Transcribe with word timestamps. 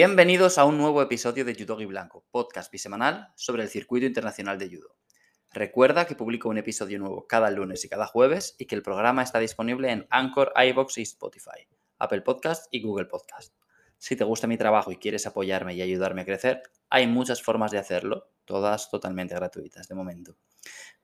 Bienvenidos 0.00 0.58
a 0.58 0.64
un 0.64 0.78
nuevo 0.78 1.02
episodio 1.02 1.44
de 1.44 1.56
Judogi 1.56 1.84
Blanco, 1.84 2.24
podcast 2.30 2.70
bisemanal 2.70 3.32
sobre 3.34 3.64
el 3.64 3.68
circuito 3.68 4.06
internacional 4.06 4.56
de 4.56 4.68
judo. 4.68 4.94
Recuerda 5.50 6.06
que 6.06 6.14
publico 6.14 6.48
un 6.48 6.56
episodio 6.56 7.00
nuevo 7.00 7.26
cada 7.26 7.50
lunes 7.50 7.84
y 7.84 7.88
cada 7.88 8.06
jueves 8.06 8.54
y 8.60 8.66
que 8.66 8.76
el 8.76 8.82
programa 8.84 9.24
está 9.24 9.40
disponible 9.40 9.90
en 9.90 10.06
Anchor, 10.10 10.52
iBox 10.54 10.98
y 10.98 11.02
Spotify, 11.02 11.66
Apple 11.98 12.20
Podcast 12.20 12.68
y 12.70 12.80
Google 12.80 13.06
Podcast. 13.06 13.56
Si 13.96 14.14
te 14.14 14.22
gusta 14.22 14.46
mi 14.46 14.56
trabajo 14.56 14.92
y 14.92 14.98
quieres 14.98 15.26
apoyarme 15.26 15.74
y 15.74 15.82
ayudarme 15.82 16.20
a 16.20 16.26
crecer, 16.26 16.62
hay 16.90 17.08
muchas 17.08 17.42
formas 17.42 17.72
de 17.72 17.78
hacerlo, 17.78 18.30
todas 18.44 18.92
totalmente 18.92 19.34
gratuitas 19.34 19.88
de 19.88 19.96
momento. 19.96 20.36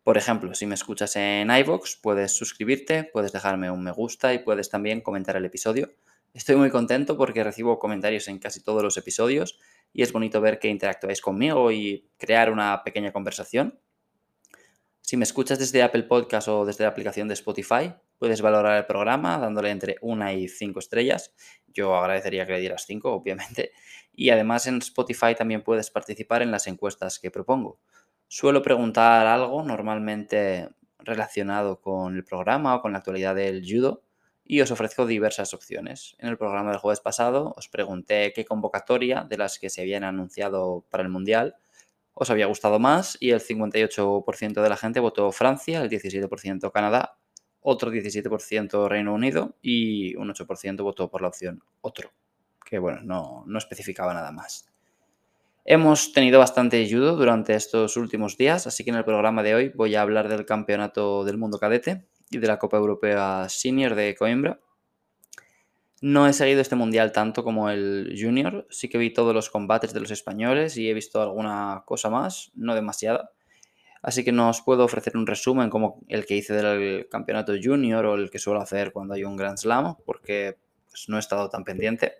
Por 0.04 0.18
ejemplo, 0.18 0.54
si 0.54 0.66
me 0.66 0.76
escuchas 0.76 1.16
en 1.16 1.50
iBox, 1.50 1.98
puedes 2.00 2.36
suscribirte, 2.36 3.02
puedes 3.02 3.32
dejarme 3.32 3.72
un 3.72 3.82
me 3.82 3.90
gusta 3.90 4.32
y 4.34 4.38
puedes 4.38 4.70
también 4.70 5.00
comentar 5.00 5.36
el 5.36 5.46
episodio 5.46 5.90
Estoy 6.34 6.56
muy 6.56 6.68
contento 6.68 7.16
porque 7.16 7.44
recibo 7.44 7.78
comentarios 7.78 8.26
en 8.26 8.40
casi 8.40 8.60
todos 8.60 8.82
los 8.82 8.96
episodios 8.96 9.56
y 9.92 10.02
es 10.02 10.12
bonito 10.12 10.40
ver 10.40 10.58
que 10.58 10.66
interactuáis 10.66 11.20
conmigo 11.20 11.70
y 11.70 12.10
crear 12.18 12.50
una 12.50 12.82
pequeña 12.82 13.12
conversación. 13.12 13.78
Si 15.00 15.16
me 15.16 15.22
escuchas 15.22 15.60
desde 15.60 15.84
Apple 15.84 16.02
Podcast 16.02 16.48
o 16.48 16.64
desde 16.64 16.82
la 16.82 16.90
aplicación 16.90 17.28
de 17.28 17.34
Spotify, 17.34 17.94
puedes 18.18 18.42
valorar 18.42 18.78
el 18.78 18.84
programa 18.84 19.38
dándole 19.38 19.70
entre 19.70 19.96
una 20.00 20.32
y 20.32 20.48
cinco 20.48 20.80
estrellas. 20.80 21.32
Yo 21.68 21.96
agradecería 21.96 22.44
que 22.46 22.54
le 22.54 22.60
dieras 22.60 22.84
cinco, 22.84 23.12
obviamente. 23.12 23.70
Y 24.12 24.30
además 24.30 24.66
en 24.66 24.78
Spotify 24.78 25.36
también 25.36 25.62
puedes 25.62 25.90
participar 25.90 26.42
en 26.42 26.50
las 26.50 26.66
encuestas 26.66 27.20
que 27.20 27.30
propongo. 27.30 27.78
Suelo 28.26 28.60
preguntar 28.60 29.28
algo 29.28 29.62
normalmente 29.62 30.68
relacionado 30.98 31.80
con 31.80 32.16
el 32.16 32.24
programa 32.24 32.74
o 32.74 32.82
con 32.82 32.90
la 32.90 32.98
actualidad 32.98 33.36
del 33.36 33.64
judo 33.64 34.02
y 34.44 34.60
os 34.60 34.70
ofrezco 34.70 35.06
diversas 35.06 35.54
opciones. 35.54 36.16
En 36.18 36.28
el 36.28 36.38
programa 36.38 36.70
del 36.70 36.80
jueves 36.80 37.00
pasado 37.00 37.54
os 37.56 37.68
pregunté 37.68 38.32
qué 38.34 38.44
convocatoria 38.44 39.24
de 39.24 39.38
las 39.38 39.58
que 39.58 39.70
se 39.70 39.80
habían 39.80 40.04
anunciado 40.04 40.84
para 40.90 41.02
el 41.02 41.08
Mundial 41.08 41.56
os 42.14 42.30
había 42.30 42.46
gustado 42.46 42.78
más 42.78 43.18
y 43.20 43.30
el 43.30 43.40
58% 43.40 44.62
de 44.62 44.68
la 44.68 44.76
gente 44.76 45.00
votó 45.00 45.30
Francia, 45.32 45.82
el 45.82 45.90
17% 45.90 46.70
Canadá, 46.70 47.18
otro 47.60 47.90
17% 47.90 48.88
Reino 48.88 49.12
Unido 49.12 49.56
y 49.60 50.14
un 50.16 50.32
8% 50.32 50.82
votó 50.82 51.10
por 51.10 51.22
la 51.22 51.28
opción 51.28 51.62
otro, 51.80 52.12
que 52.64 52.78
bueno, 52.78 53.00
no, 53.02 53.42
no 53.46 53.58
especificaba 53.58 54.14
nada 54.14 54.30
más. 54.30 54.68
Hemos 55.64 56.12
tenido 56.12 56.38
bastante 56.38 56.86
judo 56.88 57.16
durante 57.16 57.54
estos 57.54 57.96
últimos 57.96 58.36
días, 58.36 58.66
así 58.66 58.84
que 58.84 58.90
en 58.90 58.96
el 58.96 59.04
programa 59.04 59.42
de 59.42 59.54
hoy 59.54 59.72
voy 59.74 59.94
a 59.96 60.02
hablar 60.02 60.28
del 60.28 60.44
Campeonato 60.44 61.24
del 61.24 61.38
Mundo 61.38 61.58
Cadete, 61.58 62.06
de 62.40 62.46
la 62.46 62.58
Copa 62.58 62.76
Europea 62.76 63.46
Senior 63.48 63.94
de 63.94 64.14
Coimbra. 64.14 64.60
No 66.00 66.26
he 66.26 66.32
seguido 66.32 66.60
este 66.60 66.76
mundial 66.76 67.12
tanto 67.12 67.44
como 67.44 67.70
el 67.70 68.14
Junior, 68.20 68.66
sí 68.68 68.88
que 68.88 68.98
vi 68.98 69.12
todos 69.12 69.34
los 69.34 69.48
combates 69.48 69.94
de 69.94 70.00
los 70.00 70.10
españoles 70.10 70.76
y 70.76 70.90
he 70.90 70.94
visto 70.94 71.22
alguna 71.22 71.82
cosa 71.86 72.10
más, 72.10 72.52
no 72.54 72.74
demasiada. 72.74 73.30
Así 74.02 74.22
que 74.22 74.32
no 74.32 74.50
os 74.50 74.60
puedo 74.60 74.84
ofrecer 74.84 75.16
un 75.16 75.26
resumen 75.26 75.70
como 75.70 76.00
el 76.08 76.26
que 76.26 76.36
hice 76.36 76.52
del 76.52 77.08
campeonato 77.08 77.54
junior 77.62 78.04
o 78.04 78.16
el 78.16 78.30
que 78.30 78.38
suelo 78.38 78.60
hacer 78.60 78.92
cuando 78.92 79.14
hay 79.14 79.24
un 79.24 79.34
Grand 79.34 79.56
Slam, 79.56 79.96
porque 80.04 80.58
pues, 80.90 81.08
no 81.08 81.16
he 81.16 81.20
estado 81.20 81.48
tan 81.48 81.64
pendiente. 81.64 82.12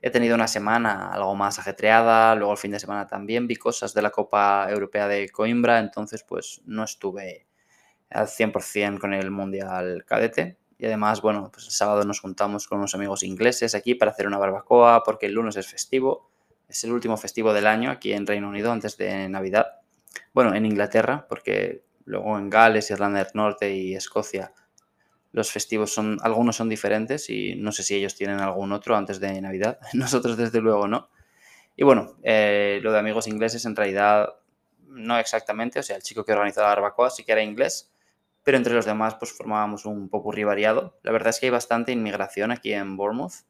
He 0.00 0.10
tenido 0.10 0.36
una 0.36 0.46
semana 0.46 1.12
algo 1.12 1.34
más 1.34 1.58
ajetreada, 1.58 2.36
luego 2.36 2.52
el 2.52 2.58
fin 2.58 2.70
de 2.70 2.78
semana 2.78 3.08
también 3.08 3.48
vi 3.48 3.56
cosas 3.56 3.92
de 3.92 4.02
la 4.02 4.10
Copa 4.10 4.68
Europea 4.70 5.08
de 5.08 5.28
Coimbra, 5.30 5.80
entonces 5.80 6.22
pues 6.22 6.62
no 6.64 6.84
estuve 6.84 7.48
al 8.10 8.26
100% 8.26 8.98
con 8.98 9.12
el 9.12 9.30
Mundial 9.30 10.04
Cadete. 10.06 10.58
Y 10.78 10.86
además, 10.86 11.22
bueno, 11.22 11.50
pues 11.52 11.66
el 11.66 11.72
sábado 11.72 12.04
nos 12.04 12.20
juntamos 12.20 12.68
con 12.68 12.78
unos 12.78 12.94
amigos 12.94 13.22
ingleses 13.22 13.74
aquí 13.74 13.94
para 13.94 14.10
hacer 14.10 14.26
una 14.26 14.38
barbacoa 14.38 15.02
porque 15.04 15.26
el 15.26 15.32
lunes 15.32 15.56
es 15.56 15.66
festivo. 15.66 16.30
Es 16.68 16.84
el 16.84 16.92
último 16.92 17.16
festivo 17.16 17.52
del 17.52 17.66
año 17.66 17.90
aquí 17.90 18.12
en 18.12 18.26
Reino 18.26 18.48
Unido 18.48 18.72
antes 18.72 18.96
de 18.96 19.28
Navidad. 19.28 19.66
Bueno, 20.34 20.54
en 20.54 20.66
Inglaterra, 20.66 21.26
porque 21.28 21.84
luego 22.04 22.38
en 22.38 22.50
Gales, 22.50 22.90
Irlanda 22.90 23.22
del 23.22 23.28
Norte 23.34 23.74
y 23.74 23.94
Escocia 23.94 24.52
los 25.36 25.52
festivos 25.52 25.92
son, 25.92 26.16
algunos 26.22 26.56
son 26.56 26.70
diferentes 26.70 27.28
y 27.28 27.56
no 27.56 27.70
sé 27.70 27.82
si 27.82 27.94
ellos 27.94 28.14
tienen 28.14 28.40
algún 28.40 28.72
otro 28.72 28.96
antes 28.96 29.20
de 29.20 29.38
Navidad. 29.42 29.78
Nosotros 29.92 30.38
desde 30.38 30.62
luego 30.62 30.88
no. 30.88 31.10
Y 31.76 31.84
bueno, 31.84 32.16
eh, 32.22 32.80
lo 32.82 32.90
de 32.90 32.98
amigos 32.98 33.26
ingleses 33.28 33.66
en 33.66 33.76
realidad 33.76 34.30
no 34.88 35.18
exactamente, 35.18 35.78
o 35.78 35.82
sea, 35.82 35.96
el 35.96 36.02
chico 36.02 36.24
que 36.24 36.32
organizó 36.32 36.62
la 36.62 36.68
barbacoa 36.68 37.10
sí 37.10 37.22
que 37.22 37.32
era 37.32 37.42
inglés, 37.42 37.92
pero 38.46 38.58
entre 38.58 38.74
los 38.74 38.84
demás 38.84 39.16
pues 39.16 39.32
formábamos 39.32 39.86
un 39.86 40.08
poco 40.08 40.30
variado. 40.30 40.96
La 41.02 41.10
verdad 41.10 41.30
es 41.30 41.40
que 41.40 41.46
hay 41.46 41.50
bastante 41.50 41.90
inmigración 41.90 42.52
aquí 42.52 42.72
en 42.72 42.96
Bournemouth. 42.96 43.44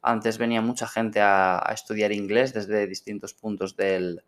Antes 0.00 0.38
venía 0.38 0.62
mucha 0.62 0.88
gente 0.88 1.20
a, 1.20 1.62
estudiar 1.70 2.12
inglés 2.12 2.54
desde 2.54 2.86
distintos 2.86 3.34
puntos 3.34 3.76
del, 3.76 4.24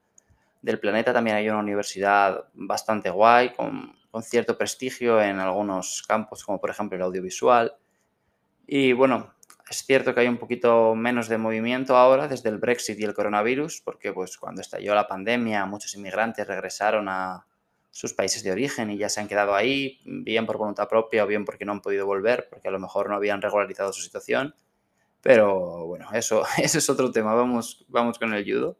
planeta. 0.78 1.14
También 1.14 1.36
hay 1.36 1.48
una 1.48 1.60
universidad 1.60 2.44
bastante 2.52 3.08
guay, 3.08 3.54
con, 3.54 3.96
con, 4.10 4.22
cierto 4.22 4.58
prestigio 4.58 5.22
en 5.22 5.38
algunos 5.38 6.04
campos, 6.06 6.44
como 6.44 6.60
por 6.60 6.68
ejemplo 6.68 6.96
el 6.96 7.02
audiovisual. 7.02 7.72
Y 8.66 8.92
bueno, 8.92 9.32
es 9.70 9.86
cierto 9.86 10.12
que 10.12 10.20
hay 10.20 10.28
un 10.28 10.36
poquito 10.36 10.94
menos 10.94 11.28
de 11.28 11.38
movimiento 11.38 11.96
ahora 11.96 12.28
desde 12.28 12.50
el 12.50 12.58
Brexit 12.58 13.00
y 13.00 13.04
el 13.04 13.14
coronavirus, 13.14 13.80
porque 13.82 14.12
pues 14.12 14.36
cuando 14.36 14.60
estalló 14.60 14.94
la 14.94 15.08
pandemia 15.08 15.64
muchos 15.64 15.94
inmigrantes 15.94 16.46
regresaron 16.46 17.08
a, 17.08 17.46
sus 17.90 18.14
países 18.14 18.42
de 18.42 18.52
origen 18.52 18.90
y 18.90 18.98
ya 18.98 19.08
se 19.08 19.20
han 19.20 19.28
quedado 19.28 19.54
ahí, 19.54 20.00
bien 20.04 20.46
por 20.46 20.58
voluntad 20.58 20.88
propia 20.88 21.24
o 21.24 21.26
bien 21.26 21.44
porque 21.44 21.64
no 21.64 21.72
han 21.72 21.80
podido 21.80 22.06
volver, 22.06 22.48
porque 22.50 22.68
a 22.68 22.70
lo 22.70 22.78
mejor 22.78 23.08
no 23.08 23.16
habían 23.16 23.42
regularizado 23.42 23.92
su 23.92 24.02
situación. 24.02 24.54
Pero 25.22 25.86
bueno, 25.86 26.08
eso, 26.12 26.44
ese 26.58 26.78
es 26.78 26.90
otro 26.90 27.10
tema. 27.10 27.34
Vamos, 27.34 27.84
vamos 27.88 28.18
con 28.18 28.32
el 28.32 28.44
judo. 28.44 28.78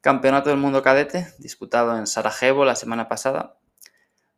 Campeonato 0.00 0.48
del 0.48 0.58
Mundo 0.58 0.82
Cadete, 0.82 1.28
disputado 1.38 1.98
en 1.98 2.06
Sarajevo 2.06 2.64
la 2.64 2.74
semana 2.74 3.08
pasada. 3.08 3.58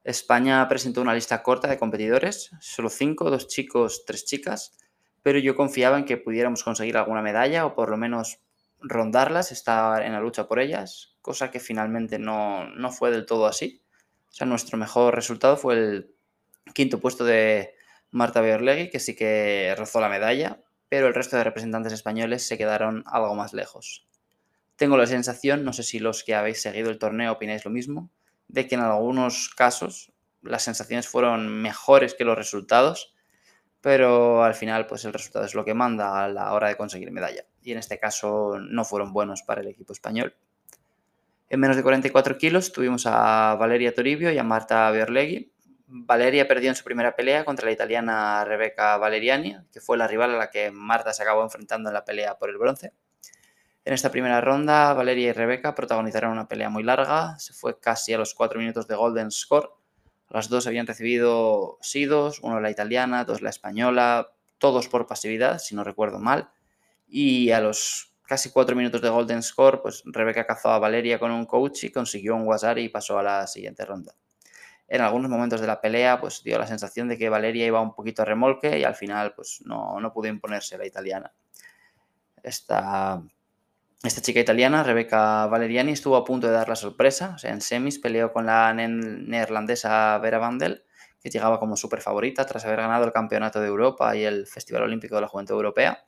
España 0.03 0.67
presentó 0.69 1.01
una 1.01 1.15
lista 1.15 1.45
corta 1.45 1.69
de 1.69 1.79
competidores, 1.79 2.51
solo 2.61 2.91
cinco, 2.91 3.31
dos 3.31 3.47
chicos, 3.47 4.05
tres 4.05 4.25
chicas, 4.25 4.77
pero 5.23 5.39
yo 5.39 5.55
confiaba 5.55 5.99
en 5.99 6.05
que 6.05 6.17
pudiéramos 6.17 6.65
conseguir 6.65 6.97
alguna 6.97 7.23
medalla 7.23 7.65
o 7.65 7.77
por 7.77 7.91
lo 7.91 7.97
menos 7.97 8.41
rondarlas, 8.81 9.53
estar 9.53 10.03
en 10.03 10.13
la 10.13 10.21
lucha 10.21 10.49
por 10.49 10.59
ellas, 10.59 11.17
cosa 11.23 11.53
que 11.53 11.61
finalmente 11.61 12.19
no, 12.19 12.67
no 12.71 12.91
fue 12.91 13.13
del 13.13 13.25
todo 13.25 13.47
así. 13.47 13.82
O 14.33 14.35
sea, 14.35 14.47
nuestro 14.47 14.79
mejor 14.79 15.15
resultado 15.15 15.59
fue 15.59 15.75
el 15.75 16.15
quinto 16.73 17.01
puesto 17.01 17.23
de 17.25 17.75
Marta 18.11 18.41
Beorlegui, 18.41 18.89
que 18.89 18.99
sí 18.99 19.15
que 19.15 19.75
rozó 19.77 20.01
la 20.01 20.09
medalla, 20.09 20.63
pero 20.89 21.07
el 21.07 21.15
resto 21.15 21.37
de 21.37 21.45
representantes 21.45 21.93
españoles 21.93 22.47
se 22.47 22.57
quedaron 22.57 23.05
algo 23.07 23.35
más 23.35 23.53
lejos. 23.53 24.07
Tengo 24.77 24.97
la 24.97 25.07
sensación, 25.07 25.65
no 25.65 25.75
sé 25.75 25.83
si 25.83 25.99
los 25.99 26.25
que 26.25 26.35
habéis 26.35 26.63
seguido 26.63 26.89
el 26.89 26.99
torneo 26.99 27.33
opináis 27.33 27.67
lo 27.67 27.71
mismo, 27.71 28.11
de 28.49 28.67
que 28.67 28.75
en 28.75 28.81
algunos 28.81 29.51
casos 29.51 30.13
las 30.41 30.63
sensaciones 30.63 31.07
fueron 31.07 31.49
mejores 31.49 32.15
que 32.15 32.25
los 32.25 32.37
resultados, 32.37 33.15
pero 33.83 34.45
al 34.45 34.55
final 34.55 34.87
pues 34.87 35.05
el 35.05 35.13
resultado 35.13 35.45
es 35.45 35.55
lo 35.55 35.67
que 35.67 35.75
manda 35.75 36.25
a 36.25 36.29
la 36.29 36.55
hora 36.55 36.69
de 36.69 36.77
conseguir 36.77 37.11
medalla. 37.11 37.45
Y 37.61 37.73
en 37.73 37.79
este 37.79 37.99
caso 37.99 38.59
no 38.59 38.85
fueron 38.87 39.13
buenos 39.13 39.43
para 39.43 39.61
el 39.61 39.69
equipo 39.69 39.93
español. 39.93 40.35
En 41.53 41.61
menos 41.61 41.77
de 41.77 41.83
44 41.83 42.39
kilos 42.39 42.73
tuvimos 42.73 43.05
a 43.05 43.55
Valeria 43.57 43.95
Toribio 43.95 44.33
y 44.33 44.39
a 44.39 44.43
Marta 44.43 44.91
Berlegui. 44.91 45.53
Valeria 45.87 46.49
perdió 46.49 46.71
en 46.71 46.75
su 46.75 46.83
primera 46.83 47.15
pelea 47.15 47.45
contra 47.45 47.67
la 47.67 47.73
italiana 47.73 48.43
Rebecca 48.43 48.97
Valeriani, 48.97 49.59
que 49.71 49.83
fue 49.83 49.99
la 49.99 50.09
rival 50.09 50.35
a 50.35 50.39
la 50.39 50.51
que 50.51 50.71
Marta 50.71 51.13
se 51.13 51.23
acabó 51.23 51.43
enfrentando 51.43 51.91
en 51.91 51.95
la 51.95 52.07
pelea 52.07 52.39
por 52.39 52.49
el 52.49 52.57
bronce. 52.57 52.95
En 53.85 53.93
esta 53.93 54.11
primera 54.11 54.41
ronda, 54.41 54.95
Valeria 54.95 55.29
y 55.29 55.33
Rebecca 55.33 55.75
protagonizaron 55.75 56.33
una 56.33 56.49
pelea 56.49 56.71
muy 56.71 56.85
larga, 56.85 57.39
se 57.39 57.53
fue 57.53 57.79
casi 57.79 58.15
a 58.15 58.19
los 58.19 58.33
4 58.33 58.59
minutos 58.59 58.89
de 58.89 58.97
Golden 58.97 59.31
Score. 59.31 59.73
Las 60.31 60.49
dos 60.49 60.67
habían 60.67 60.87
recibido 60.87 61.77
sidos, 61.83 62.41
uno 62.41 62.61
la 62.61 62.71
italiana, 62.71 63.27
dos 63.27 63.43
la 63.43 63.51
española, 63.51 64.33
todos 64.57 64.89
por 64.89 65.07
pasividad, 65.07 65.59
si 65.59 65.75
no 65.75 65.85
recuerdo 65.85 66.19
mal. 66.19 66.49
Y 67.07 67.51
a 67.51 67.61
los 67.61 68.12
casi 68.33 68.49
cuatro 68.49 68.75
minutos 68.75 69.03
de 69.03 69.11
Golden 69.11 69.43
Score, 69.43 69.83
pues 69.83 70.03
Rebeca 70.07 70.47
cazó 70.47 70.71
a 70.71 70.79
Valeria 70.79 71.19
con 71.19 71.31
un 71.31 71.45
coach 71.45 71.85
y 71.85 71.93
consiguió 71.93 72.35
un 72.35 72.47
Wasari 72.47 72.85
y 72.85 72.89
pasó 72.89 73.19
a 73.19 73.23
la 73.23 73.47
siguiente 73.47 73.85
ronda. 73.85 74.15
En 74.89 75.03
algunos 75.03 75.31
momentos 75.31 75.61
de 75.61 75.67
la 75.67 75.83
pelea, 75.83 76.19
pues 76.19 76.43
dio 76.43 76.59
la 76.59 76.67
sensación 76.67 77.09
de 77.09 77.19
que 77.19 77.29
Valeria 77.29 77.67
iba 77.67 77.83
un 77.83 77.95
poquito 77.95 78.23
a 78.23 78.25
remolque 78.25 78.79
y 78.79 78.85
al 78.85 78.95
final, 78.95 79.35
pues 79.35 79.61
no, 79.67 80.01
no 80.01 80.15
pudo 80.15 80.29
imponerse 80.29 80.79
la 80.79 80.87
italiana. 80.87 81.31
Esta, 82.43 83.23
esta 84.03 84.23
chica 84.23 84.41
italiana, 84.41 84.83
Rebeca 84.83 85.47
Valeriani, 85.49 85.93
estuvo 85.93 86.17
a 86.17 86.25
punto 86.25 86.47
de 86.47 86.55
dar 86.55 86.71
la 86.71 86.77
sorpresa. 86.77 87.37
En 87.43 87.61
semis 87.61 87.99
peleó 87.99 88.33
con 88.33 88.47
la 88.47 88.73
neerlandesa 88.73 90.17
Vera 90.21 90.39
Vandel, 90.39 90.87
que 91.21 91.29
llegaba 91.29 91.61
como 91.61 91.77
súper 91.77 92.01
favorita 92.01 92.47
tras 92.47 92.65
haber 92.65 92.79
ganado 92.79 93.05
el 93.05 93.13
Campeonato 93.13 93.61
de 93.61 93.69
Europa 93.69 94.17
y 94.17 94.25
el 94.25 94.47
Festival 94.47 94.85
Olímpico 94.85 95.17
de 95.17 95.21
la 95.21 95.29
Juventud 95.29 95.57
Europea 95.57 96.07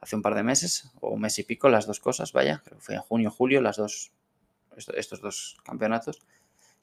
hace 0.00 0.16
un 0.16 0.22
par 0.22 0.34
de 0.34 0.42
meses, 0.42 0.90
o 1.00 1.10
un 1.10 1.20
mes 1.20 1.38
y 1.38 1.44
pico, 1.44 1.68
las 1.68 1.86
dos 1.86 2.00
cosas, 2.00 2.32
vaya, 2.32 2.62
creo 2.64 2.78
que 2.78 2.84
fue 2.84 2.94
en 2.94 3.00
junio, 3.00 3.30
julio, 3.30 3.60
las 3.60 3.76
dos, 3.76 4.12
estos 4.76 5.20
dos 5.20 5.56
campeonatos. 5.64 6.20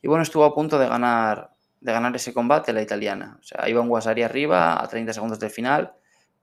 Y 0.01 0.07
bueno, 0.07 0.23
estuvo 0.23 0.43
a 0.43 0.53
punto 0.53 0.77
de 0.79 0.87
ganar, 0.87 1.55
de 1.79 1.91
ganar 1.91 2.15
ese 2.15 2.33
combate 2.33 2.73
la 2.73 2.81
italiana. 2.81 3.37
O 3.39 3.43
sea, 3.43 3.67
iba 3.69 3.81
un 3.81 3.87
Guasari 3.87 4.23
arriba 4.23 4.83
a 4.83 4.87
30 4.87 5.13
segundos 5.13 5.39
del 5.39 5.49
final, 5.49 5.93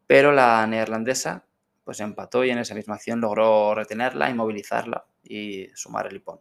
pero 0.07 0.33
la 0.33 0.67
neerlandesa 0.67 1.45
pues 1.85 2.01
empató 2.01 2.45
y 2.45 2.51
en 2.51 2.59
esa 2.59 2.75
misma 2.75 2.95
acción 2.95 3.21
logró 3.21 3.75
retenerla, 3.75 4.31
inmovilizarla 4.31 5.07
y 5.23 5.69
sumar 5.75 6.07
el 6.07 6.17
hipón. 6.17 6.41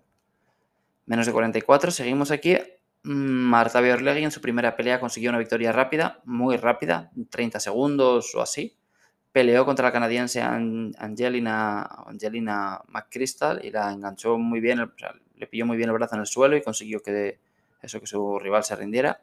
Menos 1.06 1.26
de 1.26 1.34
44, 1.34 1.92
seguimos 1.92 2.32
aquí. 2.32 2.56
Mm, 3.04 3.12
Marta 3.50 3.82
Biorlegui 3.82 4.24
en 4.24 4.32
su 4.32 4.42
primera 4.42 4.76
pelea 4.76 5.00
consiguió 5.00 5.32
una 5.32 5.40
victoria 5.40 5.72
rápida, 5.72 6.22
muy 6.26 6.58
rápida, 6.58 7.12
30 7.30 7.60
segundos 7.60 8.36
o 8.36 8.42
así. 8.42 8.78
Peleó 9.32 9.64
contra 9.64 9.86
la 9.86 9.92
canadiense 9.92 10.42
Angelina, 10.42 11.84
Angelina 12.08 12.82
McChrystal 12.88 13.64
y 13.64 13.70
la 13.70 13.92
enganchó 13.92 14.38
muy 14.38 14.60
bien, 14.60 14.92
le 15.36 15.48
pilló 15.48 15.66
muy 15.66 15.78
bien 15.78 15.90
el 15.90 15.94
brazo 15.94 16.16
en 16.16 16.22
el 16.22 16.28
suelo 16.28 16.58
y 16.58 16.64
consiguió 16.64 17.02
que, 17.02 17.40
eso, 17.82 18.00
que 18.00 18.08
su 18.08 18.40
rival 18.40 18.64
se 18.64 18.76
rindiera. 18.76 19.22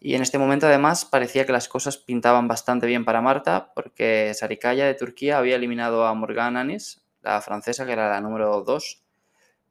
Y 0.00 0.14
en 0.14 0.22
este 0.22 0.38
momento 0.38 0.66
además 0.68 1.04
parecía 1.04 1.44
que 1.44 1.52
las 1.52 1.68
cosas 1.68 1.96
pintaban 1.96 2.46
bastante 2.46 2.86
bien 2.86 3.04
para 3.04 3.20
Marta 3.20 3.72
porque 3.74 4.32
Sarikaya 4.34 4.86
de 4.86 4.94
Turquía 4.94 5.38
había 5.38 5.56
eliminado 5.56 6.06
a 6.06 6.14
Morgan 6.14 6.56
Anis, 6.56 7.02
la 7.22 7.40
francesa 7.40 7.84
que 7.84 7.92
era 7.92 8.08
la 8.08 8.20
número 8.20 8.62
2 8.62 9.02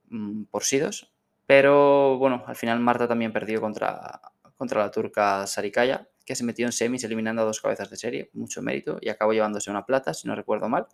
mm, 0.10 0.44
por 0.46 0.66
Sidos. 0.66 1.14
Pero 1.46 2.18
bueno, 2.18 2.44
al 2.46 2.58
final 2.58 2.82
Marta 2.82 3.08
también 3.08 3.32
perdió 3.32 3.62
contra, 3.62 4.20
contra 4.58 4.82
la 4.82 4.92
turca 4.92 5.48
Sarikaya, 5.48 6.06
que 6.27 6.35
se 6.35 6.44
metió 6.44 6.65
en 6.65 6.74
semis 6.74 7.06
eliminando 7.06 7.41
a 7.41 7.45
dos 7.45 7.62
cabezas 7.62 7.89
de 7.89 7.95
serie, 7.95 8.29
mucho 8.33 8.62
mérito, 8.62 8.97
y 9.00 9.07
acabó 9.07 9.31
llevándose 9.31 9.71
una 9.71 9.85
plata, 9.85 10.13
si 10.13 10.27
no 10.27 10.35
recuerdo 10.35 10.68
mal. 10.68 10.85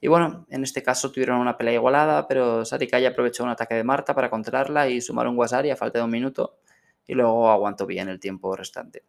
Y 0.00 0.06
bueno, 0.06 0.46
en 0.48 0.62
este 0.62 0.80
caso 0.80 1.10
tuvieron 1.10 1.40
una 1.40 1.58
pelea 1.58 1.74
igualada, 1.74 2.28
pero 2.28 2.64
Sarikaya 2.64 3.08
aprovechó 3.08 3.42
un 3.42 3.50
ataque 3.50 3.74
de 3.74 3.82
Marta 3.82 4.14
para 4.14 4.30
controlarla 4.30 4.88
y 4.88 5.00
sumar 5.00 5.26
un 5.26 5.36
Wasari 5.36 5.72
a 5.72 5.76
falta 5.76 5.98
de 5.98 6.04
un 6.04 6.10
minuto 6.12 6.60
y 7.04 7.14
luego 7.14 7.50
aguantó 7.50 7.84
bien 7.84 8.08
el 8.08 8.20
tiempo 8.20 8.54
restante. 8.54 9.02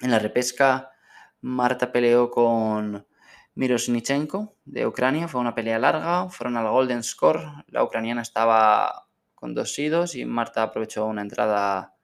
En 0.00 0.10
la 0.10 0.18
repesca, 0.18 0.90
Marta 1.40 1.92
peleó 1.92 2.28
con 2.28 3.06
Mirosnichenko 3.54 4.56
de 4.64 4.88
Ucrania, 4.88 5.28
fue 5.28 5.40
una 5.40 5.54
pelea 5.54 5.78
larga, 5.78 6.28
fueron 6.30 6.56
al 6.56 6.68
Golden 6.68 7.04
Score, 7.04 7.64
la 7.68 7.84
ucraniana 7.84 8.22
estaba 8.22 9.06
con 9.36 9.54
dos 9.54 9.72
sidos 9.72 10.16
y 10.16 10.24
Marta 10.24 10.64
aprovechó 10.64 11.06
una 11.06 11.22
entrada, 11.22 11.94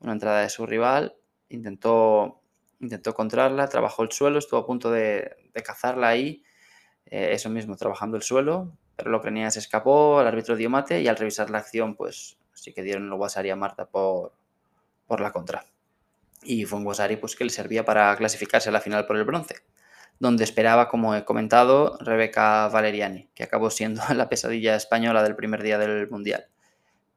una 0.00 0.12
entrada 0.14 0.40
de 0.40 0.48
su 0.48 0.66
rival, 0.66 1.14
intentó, 1.52 2.40
intentó 2.80 3.14
controlarla, 3.14 3.68
trabajó 3.68 4.02
el 4.02 4.12
suelo, 4.12 4.38
estuvo 4.38 4.60
a 4.60 4.66
punto 4.66 4.90
de, 4.90 5.36
cazarla 5.64 6.08
ahí, 6.08 6.42
eh, 7.06 7.30
eso 7.32 7.50
mismo, 7.50 7.76
trabajando 7.76 8.16
el 8.16 8.22
suelo, 8.22 8.76
pero 8.96 9.10
la 9.10 9.18
ucraniana 9.18 9.50
se 9.50 9.58
escapó, 9.58 10.20
el 10.20 10.26
árbitro 10.26 10.56
dio 10.56 10.70
mate 10.70 11.00
y 11.00 11.08
al 11.08 11.16
revisar 11.16 11.50
la 11.50 11.58
acción, 11.58 11.94
pues 11.94 12.38
sí 12.54 12.72
que 12.72 12.82
dieron 12.82 13.06
el 13.06 13.12
Wasari 13.12 13.50
a 13.50 13.56
Marta 13.56 13.86
por, 13.86 14.32
por 15.06 15.20
la 15.20 15.32
contra. 15.32 15.66
Y 16.42 16.64
fue 16.64 16.78
un 16.78 16.86
Wasari 16.86 17.16
pues, 17.16 17.36
que 17.36 17.44
le 17.44 17.50
servía 17.50 17.84
para 17.84 18.14
clasificarse 18.16 18.68
a 18.68 18.72
la 18.72 18.80
final 18.80 19.06
por 19.06 19.16
el 19.16 19.24
bronce, 19.24 19.56
donde 20.18 20.44
esperaba, 20.44 20.88
como 20.88 21.14
he 21.14 21.24
comentado, 21.24 21.98
Rebeca 22.00 22.68
Valeriani, 22.68 23.28
que 23.34 23.44
acabó 23.44 23.70
siendo 23.70 24.02
la 24.14 24.28
pesadilla 24.28 24.76
española 24.76 25.22
del 25.22 25.36
primer 25.36 25.62
día 25.62 25.78
del 25.78 26.08
Mundial. 26.10 26.46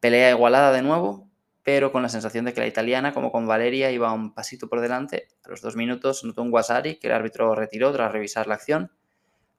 Pelea 0.00 0.30
igualada 0.30 0.72
de 0.72 0.82
nuevo, 0.82 1.25
pero 1.66 1.90
con 1.90 2.00
la 2.00 2.08
sensación 2.08 2.44
de 2.44 2.54
que 2.54 2.60
la 2.60 2.68
italiana, 2.68 3.12
como 3.12 3.32
con 3.32 3.44
Valeria, 3.44 3.90
iba 3.90 4.12
un 4.12 4.32
pasito 4.32 4.68
por 4.68 4.80
delante. 4.80 5.26
A 5.44 5.48
los 5.48 5.62
dos 5.62 5.74
minutos 5.74 6.22
notó 6.22 6.42
un 6.42 6.52
Wasari 6.52 6.94
que 6.94 7.08
el 7.08 7.12
árbitro 7.12 7.56
retiró 7.56 7.92
tras 7.92 8.12
revisar 8.12 8.46
la 8.46 8.54
acción. 8.54 8.92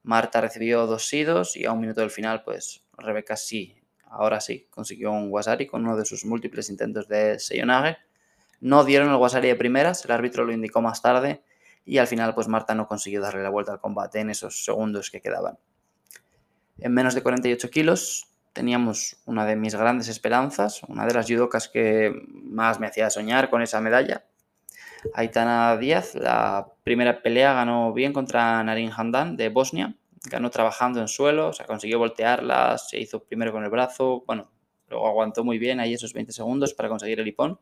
Marta 0.04 0.40
recibió 0.40 0.86
dos 0.86 1.06
sidos 1.06 1.54
y 1.54 1.66
a 1.66 1.72
un 1.72 1.80
minuto 1.80 2.00
del 2.00 2.10
final, 2.10 2.44
pues 2.44 2.82
Rebeca 2.96 3.36
sí, 3.36 3.76
ahora 4.06 4.40
sí, 4.40 4.68
consiguió 4.70 5.12
un 5.12 5.28
Wasari 5.30 5.66
con 5.66 5.84
uno 5.84 5.98
de 5.98 6.06
sus 6.06 6.24
múltiples 6.24 6.70
intentos 6.70 7.08
de 7.08 7.38
Seyonage 7.38 7.98
no 8.60 8.84
dieron 8.84 9.10
el 9.10 9.16
Wasari 9.16 9.48
de 9.48 9.56
primeras, 9.56 10.02
el 10.06 10.10
árbitro 10.10 10.46
lo 10.46 10.52
indicó 10.52 10.80
más 10.80 11.02
tarde 11.02 11.42
y 11.84 11.98
al 11.98 12.06
final 12.06 12.34
pues 12.34 12.48
Marta 12.48 12.74
no 12.74 12.88
consiguió 12.88 13.20
darle 13.20 13.42
la 13.42 13.50
vuelta 13.50 13.72
al 13.72 13.80
combate 13.80 14.20
en 14.20 14.30
esos 14.30 14.64
segundos 14.64 15.10
que 15.10 15.20
quedaban. 15.20 15.58
En 16.78 16.94
menos 16.94 17.14
de 17.14 17.22
48 17.22 17.68
kilos 17.68 18.28
teníamos 18.58 19.16
una 19.24 19.46
de 19.46 19.54
mis 19.54 19.74
grandes 19.74 20.08
esperanzas, 20.08 20.82
una 20.88 21.06
de 21.06 21.14
las 21.14 21.26
judocas 21.30 21.68
que 21.68 22.12
más 22.28 22.80
me 22.80 22.88
hacía 22.88 23.08
soñar 23.08 23.50
con 23.50 23.62
esa 23.62 23.80
medalla. 23.80 24.24
Aitana 25.14 25.76
Díaz, 25.76 26.16
la 26.16 26.66
primera 26.82 27.22
pelea 27.22 27.52
ganó 27.52 27.92
bien 27.92 28.12
contra 28.12 28.62
Narin 28.64 28.90
Handan 28.90 29.36
de 29.36 29.48
Bosnia, 29.48 29.94
ganó 30.24 30.50
trabajando 30.50 31.00
en 31.00 31.06
suelo, 31.06 31.48
o 31.48 31.52
sea, 31.52 31.66
consiguió 31.66 32.00
voltearla, 32.00 32.76
se 32.78 32.98
hizo 32.98 33.22
primero 33.22 33.52
con 33.52 33.62
el 33.62 33.70
brazo, 33.70 34.24
bueno, 34.26 34.50
luego 34.88 35.06
aguantó 35.06 35.44
muy 35.44 35.58
bien 35.58 35.78
ahí 35.78 35.94
esos 35.94 36.12
20 36.12 36.32
segundos 36.32 36.74
para 36.74 36.88
conseguir 36.88 37.20
el 37.20 37.28
hipón 37.28 37.60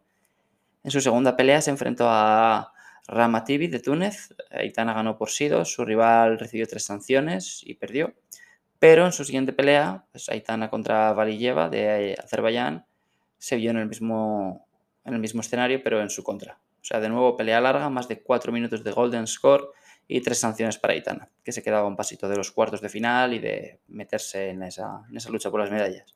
en 0.86 0.92
su 0.92 1.00
segunda 1.00 1.36
pelea 1.36 1.60
se 1.60 1.72
enfrentó 1.72 2.06
a 2.08 2.72
Ramativi 3.08 3.66
de 3.66 3.80
Túnez. 3.80 4.32
Aitana 4.52 4.94
ganó 4.94 5.18
por 5.18 5.30
sido, 5.30 5.64
su 5.64 5.84
rival 5.84 6.38
recibió 6.38 6.64
tres 6.68 6.84
sanciones 6.84 7.60
y 7.66 7.74
perdió. 7.74 8.14
Pero 8.78 9.06
en 9.06 9.12
su 9.12 9.24
siguiente 9.24 9.52
pelea, 9.52 10.04
pues 10.12 10.28
Aitana 10.28 10.70
contra 10.70 11.12
Valiyeva 11.12 11.68
de 11.68 12.16
Azerbaiyán, 12.22 12.86
se 13.38 13.56
vio 13.56 13.70
en 13.70 13.78
el, 13.78 13.86
mismo, 13.86 14.66
en 15.04 15.14
el 15.14 15.20
mismo 15.20 15.40
escenario, 15.40 15.82
pero 15.82 16.00
en 16.00 16.10
su 16.10 16.22
contra. 16.22 16.58
O 16.80 16.84
sea, 16.84 17.00
de 17.00 17.08
nuevo 17.08 17.36
pelea 17.36 17.60
larga, 17.60 17.88
más 17.90 18.08
de 18.08 18.22
cuatro 18.22 18.52
minutos 18.52 18.84
de 18.84 18.92
golden 18.92 19.26
score 19.26 19.70
y 20.08 20.20
tres 20.20 20.38
sanciones 20.38 20.78
para 20.78 20.94
Aitana, 20.94 21.28
que 21.42 21.52
se 21.52 21.62
quedaba 21.62 21.86
un 21.86 21.96
pasito 21.96 22.28
de 22.28 22.36
los 22.36 22.52
cuartos 22.52 22.80
de 22.80 22.88
final 22.88 23.34
y 23.34 23.38
de 23.38 23.80
meterse 23.88 24.50
en 24.50 24.62
esa, 24.62 25.02
en 25.08 25.16
esa 25.16 25.30
lucha 25.30 25.50
por 25.50 25.60
las 25.60 25.70
medallas. 25.70 26.14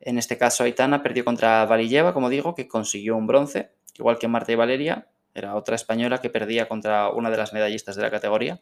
En 0.00 0.18
este 0.18 0.36
caso, 0.36 0.64
Aitana 0.64 1.02
perdió 1.02 1.24
contra 1.24 1.64
Valiyeva, 1.64 2.12
como 2.12 2.28
digo, 2.28 2.54
que 2.54 2.68
consiguió 2.68 3.16
un 3.16 3.26
bronce 3.26 3.70
igual 3.98 4.18
que 4.18 4.28
Marta 4.28 4.52
y 4.52 4.54
Valeria, 4.54 5.08
era 5.34 5.54
otra 5.54 5.76
española 5.76 6.20
que 6.20 6.30
perdía 6.30 6.68
contra 6.68 7.10
una 7.10 7.30
de 7.30 7.36
las 7.36 7.52
medallistas 7.52 7.96
de 7.96 8.02
la 8.02 8.10
categoría. 8.10 8.60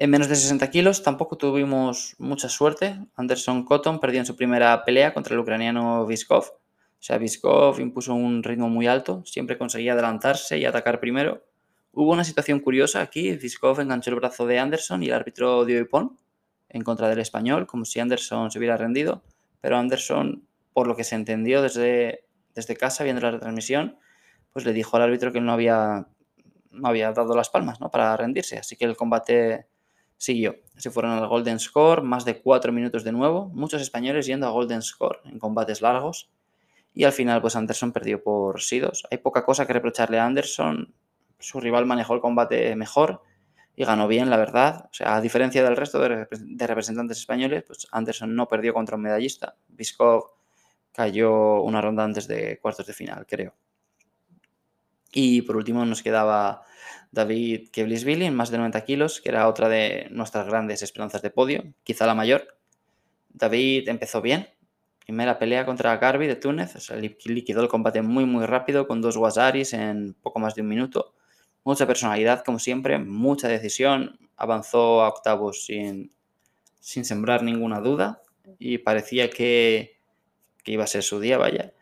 En 0.00 0.10
menos 0.10 0.28
de 0.28 0.36
60 0.36 0.70
kilos 0.70 1.02
tampoco 1.02 1.36
tuvimos 1.36 2.14
mucha 2.18 2.48
suerte. 2.48 2.96
Anderson 3.16 3.64
Cotton 3.64 3.98
perdió 3.98 4.20
en 4.20 4.26
su 4.26 4.36
primera 4.36 4.84
pelea 4.84 5.12
contra 5.12 5.34
el 5.34 5.40
ucraniano 5.40 6.06
Viskov. 6.06 6.44
O 6.44 7.00
sea, 7.00 7.18
Viskov 7.18 7.80
impuso 7.80 8.14
un 8.14 8.44
ritmo 8.44 8.68
muy 8.68 8.86
alto, 8.86 9.24
siempre 9.26 9.58
conseguía 9.58 9.94
adelantarse 9.94 10.56
y 10.56 10.64
atacar 10.64 11.00
primero. 11.00 11.44
Hubo 11.90 12.12
una 12.12 12.22
situación 12.22 12.60
curiosa 12.60 13.00
aquí. 13.00 13.32
Viskov 13.32 13.80
enganchó 13.80 14.10
el 14.10 14.16
brazo 14.20 14.46
de 14.46 14.60
Anderson 14.60 15.02
y 15.02 15.06
el 15.06 15.14
árbitro 15.14 15.64
dio 15.64 15.80
hipón 15.80 16.16
en 16.68 16.82
contra 16.82 17.08
del 17.08 17.18
español, 17.18 17.66
como 17.66 17.84
si 17.84 17.98
Anderson 17.98 18.52
se 18.52 18.58
hubiera 18.60 18.76
rendido. 18.76 19.24
Pero 19.60 19.78
Anderson, 19.78 20.46
por 20.72 20.86
lo 20.86 20.94
que 20.94 21.02
se 21.02 21.16
entendió 21.16 21.60
desde 21.60 22.28
desde 22.54 22.76
casa 22.76 23.02
viendo 23.02 23.22
la 23.22 23.32
retransmisión, 23.32 23.98
pues 24.52 24.64
le 24.64 24.72
dijo 24.72 24.96
al 24.96 25.02
árbitro 25.02 25.32
que 25.32 25.38
él 25.38 25.44
no 25.44 25.52
había, 25.52 26.06
no 26.70 26.88
había 26.88 27.12
dado 27.12 27.34
las 27.34 27.50
palmas 27.50 27.80
¿no? 27.80 27.90
para 27.90 28.16
rendirse. 28.16 28.58
Así 28.58 28.76
que 28.76 28.84
el 28.84 28.96
combate 28.96 29.66
siguió. 30.18 30.56
Se 30.76 30.90
fueron 30.90 31.12
al 31.12 31.26
Golden 31.26 31.58
Score, 31.58 32.02
más 32.02 32.24
de 32.24 32.40
cuatro 32.40 32.72
minutos 32.72 33.04
de 33.04 33.12
nuevo. 33.12 33.46
Muchos 33.46 33.80
españoles 33.80 34.26
yendo 34.26 34.46
a 34.46 34.50
Golden 34.50 34.82
Score 34.82 35.20
en 35.24 35.38
combates 35.38 35.80
largos. 35.80 36.30
Y 36.92 37.04
al 37.04 37.12
final, 37.12 37.40
pues 37.40 37.56
Anderson 37.56 37.92
perdió 37.92 38.22
por 38.22 38.60
Sidos. 38.60 39.06
Hay 39.10 39.18
poca 39.18 39.44
cosa 39.44 39.66
que 39.66 39.72
reprocharle 39.72 40.18
a 40.18 40.26
Anderson. 40.26 40.92
Su 41.38 41.60
rival 41.60 41.86
manejó 41.86 42.14
el 42.14 42.20
combate 42.20 42.74
mejor 42.76 43.22
y 43.76 43.84
ganó 43.84 44.08
bien, 44.08 44.28
la 44.28 44.36
verdad. 44.36 44.86
O 44.90 44.94
sea, 44.94 45.14
a 45.16 45.20
diferencia 45.20 45.62
del 45.62 45.76
resto 45.76 46.00
de, 46.00 46.26
representantes 46.66 47.18
españoles, 47.18 47.62
pues 47.64 47.86
Anderson 47.92 48.34
no 48.34 48.48
perdió 48.48 48.74
contra 48.74 48.96
un 48.96 49.02
medallista. 49.02 49.54
Biskov 49.68 50.32
cayó 50.92 51.62
una 51.62 51.80
ronda 51.80 52.02
antes 52.02 52.26
de 52.26 52.58
cuartos 52.58 52.86
de 52.86 52.92
final, 52.92 53.24
creo. 53.26 53.54
Y 55.12 55.42
por 55.42 55.56
último 55.56 55.84
nos 55.84 56.02
quedaba 56.02 56.62
David 57.10 57.70
Keblisvili 57.70 58.26
en 58.26 58.34
más 58.34 58.50
de 58.50 58.58
90 58.58 58.84
kilos, 58.84 59.20
que 59.20 59.30
era 59.30 59.48
otra 59.48 59.68
de 59.68 60.08
nuestras 60.10 60.46
grandes 60.46 60.82
esperanzas 60.82 61.22
de 61.22 61.30
podio, 61.30 61.64
quizá 61.84 62.06
la 62.06 62.14
mayor. 62.14 62.56
David 63.30 63.88
empezó 63.88 64.20
bien. 64.20 64.48
Primera 65.04 65.38
pelea 65.38 65.64
contra 65.64 65.96
Garbi 65.96 66.26
de 66.26 66.36
Túnez, 66.36 66.74
liquidó 67.24 67.62
el 67.62 67.68
combate 67.68 68.02
muy 68.02 68.26
muy 68.26 68.44
rápido 68.44 68.86
con 68.86 69.00
dos 69.00 69.16
Wasaris 69.16 69.72
en 69.72 70.14
poco 70.14 70.38
más 70.38 70.54
de 70.54 70.62
un 70.62 70.68
minuto. 70.68 71.14
Mucha 71.64 71.86
personalidad, 71.86 72.44
como 72.44 72.58
siempre, 72.58 72.98
mucha 72.98 73.48
decisión. 73.48 74.18
Avanzó 74.36 75.02
a 75.02 75.08
octavos 75.08 75.64
sin, 75.64 76.12
sin 76.80 77.04
sembrar 77.04 77.42
ninguna 77.42 77.80
duda 77.80 78.22
y 78.58 78.78
parecía 78.78 79.30
que, 79.30 79.98
iba 80.64 80.84
a 80.84 80.86
ser 80.86 81.02
su 81.02 81.20
día, 81.20 81.38
vaya. 81.38 81.72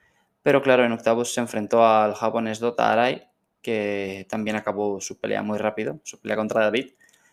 Pero 0.42 0.62
claro, 0.62 0.84
en 0.84 0.92
octavos 0.92 1.32
se 1.32 1.40
enfrentó 1.40 1.86
al 1.86 2.14
japonés 2.14 2.60
Dota 2.60 2.92
Arai, 2.92 3.28
que 3.66 4.28
también 4.30 4.54
acabó 4.54 5.00
su 5.00 5.18
pelea 5.18 5.42
muy 5.42 5.58
rápido, 5.58 5.98
su 6.04 6.20
pelea 6.20 6.36
contra 6.36 6.60
David, 6.60 6.90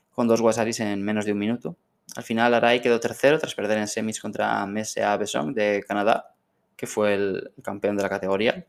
con 0.09 0.27
dos 0.27 0.41
Wasaris 0.41 0.79
en 0.79 1.03
menos 1.03 1.25
de 1.25 1.33
un 1.33 1.37
minuto. 1.37 1.77
Al 2.15 2.23
final 2.23 2.55
Arai 2.55 2.81
quedó 2.81 2.99
tercero 2.99 3.37
tras 3.37 3.53
perder 3.53 3.77
en 3.77 3.87
semis 3.87 4.19
contra 4.19 4.65
Mesa 4.65 5.15
Besong 5.15 5.53
de 5.53 5.83
Canadá, 5.87 6.33
que 6.75 6.87
fue 6.87 7.13
el 7.13 7.51
campeón 7.61 7.95
de 7.97 8.01
la 8.01 8.09
categoría. 8.09 8.65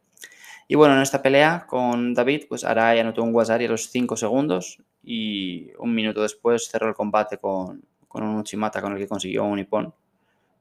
Y 0.68 0.74
bueno, 0.74 0.94
en 0.94 1.00
esta 1.00 1.22
pelea 1.22 1.64
con 1.66 2.12
David, 2.12 2.44
pues 2.50 2.64
Arai 2.64 2.98
anotó 2.98 3.22
un 3.22 3.34
Wasari 3.34 3.64
a 3.64 3.70
los 3.70 3.88
5 3.88 4.14
segundos 4.18 4.82
y 5.02 5.72
un 5.78 5.94
minuto 5.94 6.20
después 6.20 6.68
cerró 6.68 6.88
el 6.90 6.94
combate 6.94 7.38
con, 7.38 7.82
con 8.06 8.24
un 8.24 8.40
Uchimata 8.40 8.82
con 8.82 8.92
el 8.92 8.98
que 8.98 9.08
consiguió 9.08 9.44
un 9.44 9.56
Nippon 9.56 9.90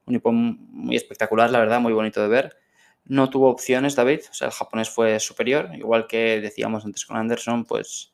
un 0.06 0.16
hipón 0.16 0.58
muy 0.72 0.96
espectacular, 0.96 1.50
la 1.50 1.60
verdad, 1.60 1.80
muy 1.80 1.94
bonito 1.94 2.22
de 2.22 2.28
ver. 2.28 2.58
No 3.06 3.30
tuvo 3.30 3.50
opciones 3.50 3.96
David, 3.96 4.22
o 4.30 4.34
sea, 4.34 4.48
el 4.48 4.54
japonés 4.54 4.90
fue 4.90 5.20
superior, 5.20 5.70
igual 5.76 6.08
que 6.08 6.40
decíamos 6.40 6.86
antes 6.86 7.06
con 7.06 7.18
Anderson, 7.18 7.66
pues 7.66 8.14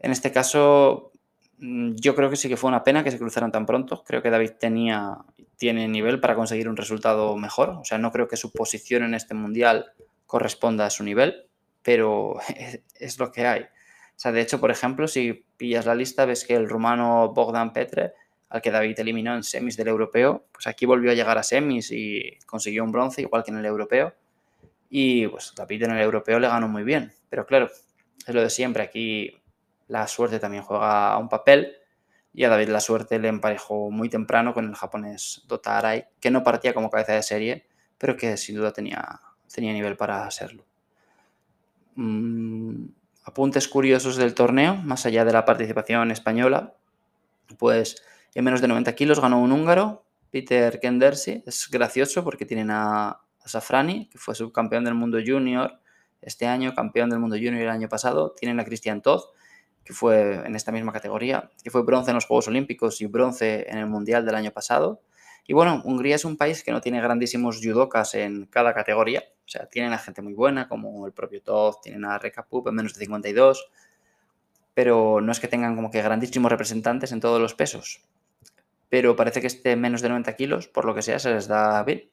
en 0.00 0.12
este 0.12 0.32
caso 0.32 1.12
mm, 1.58 1.92
yo 1.96 2.14
creo 2.16 2.30
que 2.30 2.36
sí 2.36 2.48
que 2.48 2.56
fue 2.56 2.68
una 2.68 2.82
pena 2.82 3.04
que 3.04 3.10
se 3.10 3.18
cruzaran 3.18 3.52
tan 3.52 3.66
pronto. 3.66 4.02
Creo 4.04 4.22
que 4.22 4.30
David 4.30 4.52
tenía, 4.58 5.18
tiene 5.56 5.86
nivel 5.88 6.20
para 6.20 6.34
conseguir 6.34 6.68
un 6.68 6.76
resultado 6.76 7.36
mejor. 7.36 7.70
O 7.70 7.84
sea, 7.84 7.98
no 7.98 8.10
creo 8.10 8.26
que 8.26 8.36
su 8.36 8.52
posición 8.52 9.04
en 9.04 9.14
este 9.14 9.34
mundial 9.34 9.92
corresponda 10.26 10.86
a 10.86 10.90
su 10.90 11.04
nivel, 11.04 11.48
pero 11.82 12.40
es, 12.98 13.18
lo 13.18 13.30
que 13.30 13.46
hay. 13.46 13.62
O 13.62 14.22
sea, 14.22 14.32
de 14.32 14.40
hecho, 14.40 14.60
por 14.60 14.70
ejemplo, 14.70 15.08
si 15.08 15.44
pillas 15.56 15.86
la 15.86 15.94
lista, 15.94 16.24
ves 16.24 16.44
que 16.44 16.54
el 16.54 16.68
rumano 16.68 17.32
Bogdan 17.32 17.72
Petre, 17.72 18.14
al 18.50 18.60
que 18.60 18.70
David 18.72 18.98
eliminó 18.98 19.34
en 19.34 19.44
semis 19.44 19.76
del 19.76 19.88
europeo, 19.88 20.44
pues 20.52 20.66
aquí 20.66 20.84
volvió 20.84 21.12
a 21.12 21.14
llegar 21.14 21.38
a 21.38 21.42
semis 21.44 21.92
y 21.92 22.36
consiguió 22.46 22.82
un 22.82 22.90
bronce, 22.90 23.22
igual 23.22 23.44
que 23.44 23.52
en 23.52 23.58
el 23.58 23.64
europeo. 23.64 24.12
Y 24.90 25.28
pues 25.28 25.52
David 25.56 25.84
en 25.84 25.92
el 25.92 26.02
europeo 26.02 26.40
le 26.40 26.48
ganó 26.48 26.66
muy 26.66 26.82
bien. 26.82 27.12
Pero 27.28 27.46
claro, 27.46 27.70
es 28.26 28.34
lo 28.34 28.42
de 28.42 28.50
siempre. 28.50 28.82
Aquí 28.82 29.40
la 29.86 30.08
suerte 30.08 30.40
también 30.40 30.64
juega 30.64 31.16
un 31.18 31.28
papel. 31.28 31.76
Y 32.34 32.42
a 32.42 32.48
David 32.48 32.68
la 32.68 32.80
suerte 32.80 33.20
le 33.20 33.28
emparejó 33.28 33.90
muy 33.90 34.08
temprano 34.08 34.52
con 34.52 34.68
el 34.68 34.74
japonés 34.74 35.44
Dota 35.46 35.78
Arai, 35.78 36.06
que 36.20 36.32
no 36.32 36.42
partía 36.42 36.74
como 36.74 36.90
cabeza 36.90 37.12
de 37.12 37.22
serie, 37.22 37.66
pero 37.98 38.16
que 38.16 38.36
sin 38.36 38.56
duda 38.56 38.72
tenía, 38.72 39.20
tenía 39.52 39.72
nivel 39.72 39.96
para 39.96 40.28
serlo. 40.32 40.64
Mm, 41.94 42.86
apuntes 43.24 43.68
curiosos 43.68 44.16
del 44.16 44.34
torneo, 44.34 44.74
más 44.76 45.06
allá 45.06 45.24
de 45.24 45.32
la 45.32 45.44
participación 45.44 46.10
española, 46.10 46.74
pues 47.58 48.02
en 48.34 48.44
menos 48.44 48.60
de 48.60 48.68
90 48.68 48.94
kilos 48.94 49.20
ganó 49.20 49.40
un 49.40 49.52
húngaro, 49.52 50.04
Peter 50.30 50.78
Kendersi. 50.80 51.42
Es 51.46 51.68
gracioso 51.70 52.24
porque 52.24 52.46
tienen 52.46 52.70
a, 52.70 53.20
Safrani, 53.44 54.08
que 54.08 54.18
fue 54.18 54.34
subcampeón 54.34 54.84
del 54.84 54.94
mundo 54.94 55.18
junior 55.24 55.80
este 56.20 56.46
año, 56.46 56.74
campeón 56.74 57.08
del 57.08 57.18
mundo 57.18 57.36
junior 57.36 57.62
el 57.62 57.68
año 57.70 57.88
pasado. 57.88 58.34
Tienen 58.38 58.60
a 58.60 58.64
Christian 58.64 59.00
Todd, 59.00 59.22
que 59.82 59.94
fue 59.94 60.46
en 60.46 60.54
esta 60.54 60.70
misma 60.72 60.92
categoría, 60.92 61.50
que 61.64 61.70
fue 61.70 61.82
bronce 61.82 62.10
en 62.10 62.16
los 62.16 62.26
Juegos 62.26 62.48
Olímpicos 62.48 63.00
y 63.00 63.06
bronce 63.06 63.66
en 63.68 63.78
el 63.78 63.86
Mundial 63.86 64.26
del 64.26 64.34
año 64.34 64.50
pasado. 64.50 65.00
Y 65.46 65.54
bueno, 65.54 65.80
Hungría 65.84 66.16
es 66.16 66.24
un 66.24 66.36
país 66.36 66.62
que 66.62 66.70
no 66.70 66.80
tiene 66.80 67.00
grandísimos 67.00 67.60
judokas 67.60 68.14
en 68.14 68.46
cada 68.46 68.74
categoría. 68.74 69.24
O 69.46 69.48
sea, 69.48 69.66
tienen 69.66 69.92
a 69.92 69.98
gente 69.98 70.22
muy 70.22 70.34
buena, 70.34 70.68
como 70.68 71.06
el 71.06 71.12
propio 71.12 71.42
Todd, 71.42 71.76
tienen 71.82 72.04
a 72.04 72.18
Reka 72.18 72.46
Pup 72.46 72.68
en 72.68 72.74
menos 72.74 72.94
de 72.94 73.00
52, 73.00 73.70
pero 74.74 75.20
no 75.20 75.32
es 75.32 75.40
que 75.40 75.48
tengan 75.48 75.74
como 75.74 75.90
que 75.90 76.02
grandísimos 76.02 76.52
representantes 76.52 77.10
en 77.10 77.20
todos 77.20 77.40
los 77.40 77.54
pesos. 77.54 78.04
Pero 78.90 79.16
parece 79.16 79.40
que 79.40 79.46
este 79.46 79.74
menos 79.76 80.02
de 80.02 80.10
90 80.10 80.36
kilos, 80.36 80.68
por 80.68 80.84
lo 80.84 80.94
que 80.94 81.00
sea, 81.00 81.18
se 81.18 81.32
les 81.32 81.48
da 81.48 81.82
bien. 81.84 82.10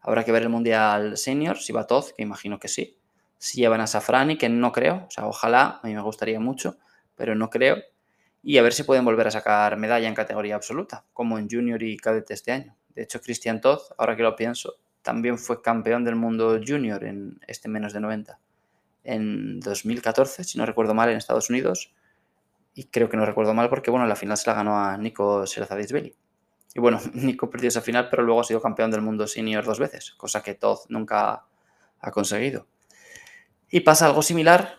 Habrá 0.00 0.24
que 0.24 0.30
ver 0.30 0.42
el 0.42 0.48
Mundial 0.48 1.16
Senior, 1.16 1.58
si 1.58 1.72
va 1.72 1.88
Todd, 1.88 2.04
que 2.16 2.22
imagino 2.22 2.60
que 2.60 2.68
sí. 2.68 2.96
Si 3.38 3.58
llevan 3.58 3.80
a 3.80 3.88
Safrani, 3.88 4.38
que 4.38 4.48
no 4.48 4.70
creo, 4.70 5.06
o 5.08 5.10
sea, 5.10 5.26
ojalá, 5.26 5.80
a 5.82 5.86
mí 5.86 5.94
me 5.94 6.02
gustaría 6.02 6.38
mucho, 6.38 6.76
pero 7.16 7.34
no 7.34 7.50
creo 7.50 7.78
y 8.42 8.58
a 8.58 8.62
ver 8.62 8.72
si 8.72 8.82
pueden 8.84 9.04
volver 9.04 9.26
a 9.26 9.30
sacar 9.30 9.76
medalla 9.76 10.08
en 10.08 10.14
categoría 10.14 10.54
absoluta, 10.54 11.04
como 11.12 11.38
en 11.38 11.48
junior 11.50 11.82
y 11.82 11.96
cadete 11.96 12.34
este 12.34 12.52
año. 12.52 12.76
De 12.94 13.02
hecho, 13.02 13.20
Christian 13.20 13.60
Todd, 13.60 13.80
ahora 13.98 14.16
que 14.16 14.22
lo 14.22 14.36
pienso, 14.36 14.76
también 15.02 15.38
fue 15.38 15.62
campeón 15.62 16.04
del 16.04 16.16
mundo 16.16 16.60
junior 16.66 17.04
en 17.04 17.40
este 17.46 17.68
menos 17.68 17.92
de 17.92 18.00
90 18.00 18.38
en 19.04 19.60
2014, 19.60 20.44
si 20.44 20.58
no 20.58 20.66
recuerdo 20.66 20.94
mal, 20.94 21.08
en 21.08 21.16
Estados 21.16 21.50
Unidos. 21.50 21.92
Y 22.78 22.84
creo 22.84 23.08
que 23.08 23.16
no 23.16 23.26
recuerdo 23.26 23.54
mal 23.54 23.68
porque, 23.68 23.90
bueno, 23.90 24.06
la 24.06 24.14
final 24.14 24.36
se 24.36 24.48
la 24.48 24.54
ganó 24.54 24.78
a 24.78 24.96
Nico 24.96 25.44
Serazadisvili. 25.48 26.14
Y 26.74 26.78
bueno, 26.78 27.00
Nico 27.12 27.50
perdió 27.50 27.66
esa 27.66 27.80
final, 27.80 28.08
pero 28.08 28.22
luego 28.22 28.40
ha 28.40 28.44
sido 28.44 28.62
campeón 28.62 28.92
del 28.92 29.02
mundo 29.02 29.26
senior 29.26 29.64
dos 29.64 29.80
veces, 29.80 30.12
cosa 30.12 30.44
que 30.44 30.54
Todd 30.54 30.78
nunca 30.88 31.44
ha 31.98 32.10
conseguido. 32.12 32.68
Y 33.68 33.80
pasa 33.80 34.06
algo 34.06 34.22
similar 34.22 34.78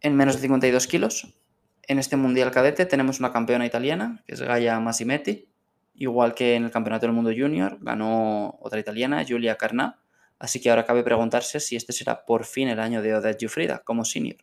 en 0.00 0.16
menos 0.16 0.36
de 0.36 0.40
52 0.40 0.86
kilos, 0.86 1.34
en 1.82 1.98
este 1.98 2.16
Mundial 2.16 2.50
Cadete 2.52 2.86
tenemos 2.86 3.20
una 3.20 3.34
campeona 3.34 3.66
italiana, 3.66 4.22
que 4.26 4.32
es 4.32 4.40
Gaia 4.40 4.80
Massimetti, 4.80 5.46
igual 5.94 6.32
que 6.32 6.54
en 6.54 6.64
el 6.64 6.70
Campeonato 6.70 7.04
del 7.04 7.14
Mundo 7.14 7.32
Junior, 7.36 7.76
ganó 7.82 8.56
otra 8.62 8.80
italiana, 8.80 9.22
Giulia 9.24 9.58
Carnà, 9.58 10.00
así 10.38 10.58
que 10.58 10.70
ahora 10.70 10.86
cabe 10.86 11.02
preguntarse 11.02 11.60
si 11.60 11.76
este 11.76 11.92
será 11.92 12.24
por 12.24 12.46
fin 12.46 12.68
el 12.68 12.80
año 12.80 13.02
de 13.02 13.14
Odette 13.14 13.40
Giuffrida 13.40 13.80
como 13.84 14.06
senior, 14.06 14.38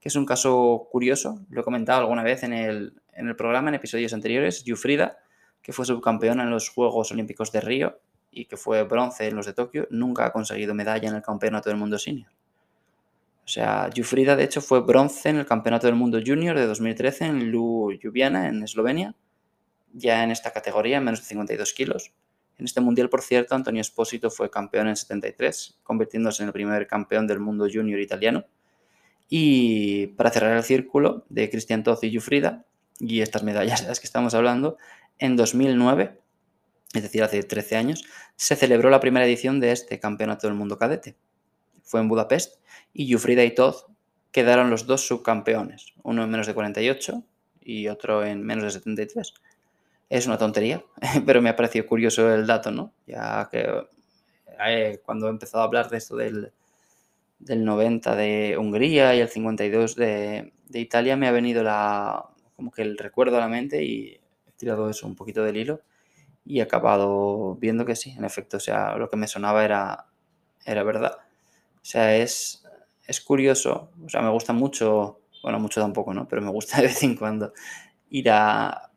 que 0.00 0.08
es 0.08 0.16
un 0.16 0.26
caso 0.26 0.88
curioso, 0.90 1.44
lo 1.50 1.60
he 1.60 1.64
comentado 1.64 2.00
alguna 2.00 2.22
vez 2.22 2.42
en 2.42 2.52
el, 2.52 2.94
en 3.12 3.28
el 3.28 3.36
programa, 3.36 3.68
en 3.68 3.74
episodios 3.74 4.12
anteriores, 4.12 4.64
Giuffrida, 4.64 5.18
que 5.62 5.72
fue 5.72 5.84
subcampeona 5.84 6.42
en 6.42 6.50
los 6.50 6.70
Juegos 6.70 7.12
Olímpicos 7.12 7.52
de 7.52 7.60
Río 7.60 8.00
y 8.30 8.46
que 8.46 8.56
fue 8.56 8.82
bronce 8.84 9.28
en 9.28 9.36
los 9.36 9.46
de 9.46 9.52
Tokio, 9.52 9.86
nunca 9.90 10.26
ha 10.26 10.32
conseguido 10.32 10.74
medalla 10.74 11.08
en 11.08 11.16
el 11.16 11.22
Campeonato 11.22 11.68
del 11.68 11.78
Mundo 11.78 11.98
Senior. 11.98 12.30
O 13.44 13.48
sea, 13.52 13.90
Jufrida 13.94 14.36
de 14.36 14.44
hecho 14.44 14.60
fue 14.60 14.80
bronce 14.80 15.28
en 15.28 15.36
el 15.36 15.46
Campeonato 15.46 15.86
del 15.86 15.96
Mundo 15.96 16.20
Junior 16.24 16.56
de 16.56 16.66
2013 16.66 17.24
en 17.26 17.50
Ljubljana, 17.50 18.48
en 18.48 18.62
Eslovenia, 18.62 19.14
ya 19.92 20.22
en 20.22 20.30
esta 20.30 20.52
categoría, 20.52 20.98
en 20.98 21.04
menos 21.04 21.20
de 21.20 21.26
52 21.26 21.72
kilos. 21.72 22.12
En 22.58 22.66
este 22.66 22.80
mundial, 22.80 23.08
por 23.08 23.22
cierto, 23.22 23.54
Antonio 23.54 23.80
Espósito 23.80 24.30
fue 24.30 24.50
campeón 24.50 24.88
en 24.88 24.96
73, 24.96 25.80
convirtiéndose 25.82 26.42
en 26.42 26.48
el 26.48 26.52
primer 26.52 26.86
campeón 26.86 27.26
del 27.26 27.40
mundo 27.40 27.66
junior 27.72 27.98
italiano. 27.98 28.44
Y 29.32 30.08
para 30.08 30.30
cerrar 30.30 30.56
el 30.56 30.64
círculo 30.64 31.24
de 31.28 31.48
Cristian 31.48 31.84
Toz 31.84 32.02
y 32.02 32.14
Jufrida, 32.14 32.64
y 32.98 33.20
estas 33.22 33.44
medallas 33.44 33.82
de 33.82 33.88
las 33.88 34.00
que 34.00 34.06
estamos 34.06 34.34
hablando, 34.34 34.76
en 35.18 35.36
2009, 35.36 36.18
es 36.92 37.02
decir, 37.02 37.22
hace 37.22 37.42
13 37.44 37.76
años, 37.76 38.04
se 38.34 38.56
celebró 38.56 38.90
la 38.90 38.98
primera 38.98 39.24
edición 39.24 39.60
de 39.60 39.70
este 39.70 40.00
Campeonato 40.00 40.48
del 40.48 40.56
Mundo 40.56 40.78
Cadete. 40.78 41.16
Fue 41.84 42.00
en 42.00 42.08
Budapest 42.08 42.60
y 42.92 43.10
Jufrida 43.12 43.44
y 43.44 43.54
Todd 43.54 43.76
quedaron 44.32 44.68
los 44.68 44.86
dos 44.86 45.06
subcampeones, 45.06 45.94
uno 46.02 46.24
en 46.24 46.30
menos 46.30 46.48
de 46.48 46.54
48 46.54 47.22
y 47.60 47.86
otro 47.86 48.24
en 48.24 48.42
menos 48.44 48.64
de 48.64 48.70
73. 48.72 49.34
Es 50.08 50.26
una 50.26 50.38
tontería, 50.38 50.84
pero 51.26 51.40
me 51.40 51.50
ha 51.50 51.56
parecido 51.56 51.86
curioso 51.86 52.34
el 52.34 52.48
dato, 52.48 52.72
¿no? 52.72 52.92
Ya 53.06 53.48
que 53.50 53.86
eh, 54.66 55.00
cuando 55.04 55.28
he 55.28 55.30
empezado 55.30 55.62
a 55.62 55.66
hablar 55.66 55.88
de 55.88 55.98
esto 55.98 56.16
del, 56.16 56.52
90 57.48 58.14
de 58.16 58.56
Hungría 58.58 59.14
y 59.14 59.20
el 59.20 59.28
52 59.28 59.96
de, 59.96 60.52
de, 60.68 60.80
Italia, 60.80 61.16
me 61.16 61.26
ha 61.26 61.32
venido 61.32 61.62
la, 61.62 62.26
como 62.56 62.70
que 62.70 62.82
el 62.82 62.98
recuerdo 62.98 63.36
a 63.36 63.40
la 63.40 63.48
mente 63.48 63.84
y 63.84 64.20
he 64.46 64.52
tirado 64.56 64.88
eso 64.90 65.06
un 65.06 65.16
poquito 65.16 65.42
del 65.42 65.56
hilo 65.56 65.80
y 66.44 66.58
he 66.58 66.62
acabado 66.62 67.56
viendo 67.56 67.84
que 67.84 67.96
sí, 67.96 68.10
en 68.16 68.24
efecto, 68.24 68.56
o 68.56 68.60
sea, 68.60 68.96
lo 68.96 69.08
que 69.08 69.16
me 69.16 69.28
sonaba 69.28 69.64
era, 69.64 70.06
era 70.64 70.82
verdad. 70.82 71.18
O 71.76 71.84
sea, 71.84 72.16
es, 72.16 72.64
es 73.06 73.20
curioso, 73.20 73.90
o 74.04 74.08
sea, 74.08 74.20
me 74.22 74.30
gusta 74.30 74.52
mucho, 74.52 75.20
bueno, 75.42 75.58
mucho 75.58 75.80
tampoco, 75.80 76.12
¿no? 76.14 76.28
Pero 76.28 76.42
me 76.42 76.50
gusta 76.50 76.78
de 76.78 76.88
vez 76.88 77.02
en 77.02 77.16
cuando 77.16 77.52
ir 78.10 78.30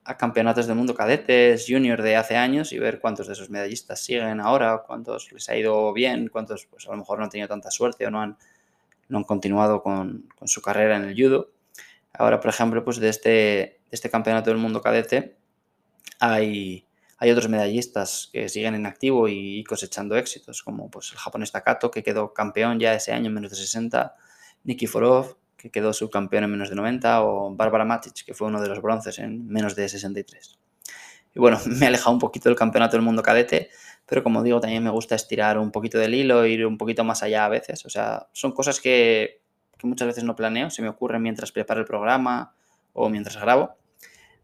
a, 0.05 0.17
campeonatos 0.17 0.67
del 0.67 0.75
mundo 0.75 0.95
cadetes, 0.95 1.65
junior 1.67 2.01
de 2.01 2.15
hace 2.15 2.35
años 2.35 2.71
y 2.71 2.79
ver 2.79 2.99
cuántos 2.99 3.27
de 3.27 3.33
esos 3.33 3.49
medallistas 3.49 3.99
siguen 4.03 4.39
ahora, 4.39 4.83
cuántos 4.85 5.31
les 5.31 5.47
ha 5.49 5.55
ido 5.55 5.91
bien, 5.93 6.29
cuántos 6.29 6.65
pues 6.65 6.87
a 6.87 6.91
lo 6.91 6.97
mejor 6.97 7.17
no 7.17 7.25
han 7.25 7.29
tenido 7.29 7.47
tanta 7.47 7.71
suerte 7.71 8.05
o 8.05 8.11
no 8.11 8.21
han, 8.21 8.37
no 9.09 9.19
han 9.19 9.23
continuado 9.23 9.81
con, 9.81 10.29
su 10.45 10.61
carrera 10.61 10.97
en 10.97 11.05
el 11.05 11.15
judo. 11.15 11.51
Ahora, 12.13 12.39
por 12.39 12.49
ejemplo, 12.49 12.83
pues 12.83 12.97
de 12.97 13.09
este, 13.09 13.79
este 13.91 14.09
campeonato 14.09 14.49
del 14.49 14.59
mundo 14.59 14.81
cadete 14.81 15.35
hay, 16.19 16.85
hay 17.17 17.31
otros 17.31 17.49
medallistas 17.49 18.29
que 18.31 18.49
siguen 18.49 18.75
en 18.75 18.85
activo 18.85 19.27
y 19.27 19.63
cosechando 19.63 20.15
éxitos, 20.15 20.63
como 20.63 20.89
pues 20.89 21.11
el 21.11 21.17
japonés 21.17 21.51
Takato, 21.51 21.91
que 21.91 22.03
quedó 22.03 22.33
campeón 22.33 22.79
ya 22.79 22.93
ese 22.93 23.11
año 23.11 23.27
en 23.27 23.33
menos 23.33 23.51
de 23.51 23.57
60, 23.57 24.15
Nikiforov, 24.63 25.37
que 25.63 25.71
quedó 25.71 25.93
subcampeón 25.93 26.43
en 26.43 26.51
menos 26.51 26.69
de 26.69 26.75
90, 26.75 27.23
o 27.23 27.55
Barbara 27.55 27.85
Matic, 27.85 28.25
que 28.25 28.33
fue 28.33 28.49
uno 28.49 28.61
de 28.61 28.67
los 28.67 28.81
bronces 28.81 29.17
en 29.19 29.47
menos 29.47 29.77
de 29.77 29.87
63. 29.87 30.59
Y 31.33 31.39
bueno, 31.39 31.57
me 31.67 31.85
he 31.85 31.87
alejado 31.87 32.11
un 32.11 32.19
poquito 32.19 32.49
del 32.49 32.57
campeonato 32.57 32.97
del 32.97 33.05
mundo 33.05 33.23
cadete, 33.23 33.69
pero 34.05 34.23
como 34.23 34.43
digo, 34.43 34.59
también 34.59 34.83
me 34.83 34.89
gusta 34.89 35.15
estirar 35.15 35.57
un 35.57 35.71
poquito 35.71 35.97
del 35.97 36.15
hilo, 36.15 36.45
ir 36.45 36.65
un 36.65 36.77
poquito 36.77 37.05
más 37.05 37.23
allá 37.23 37.45
a 37.45 37.47
veces. 37.47 37.85
O 37.85 37.89
sea, 37.89 38.27
son 38.33 38.51
cosas 38.51 38.81
que, 38.81 39.41
que 39.77 39.87
muchas 39.87 40.05
veces 40.05 40.25
no 40.25 40.35
planeo, 40.35 40.69
se 40.69 40.81
me 40.81 40.89
ocurren 40.89 41.21
mientras 41.21 41.53
preparo 41.53 41.79
el 41.79 41.85
programa 41.85 42.53
o 42.91 43.07
mientras 43.07 43.37
grabo. 43.37 43.77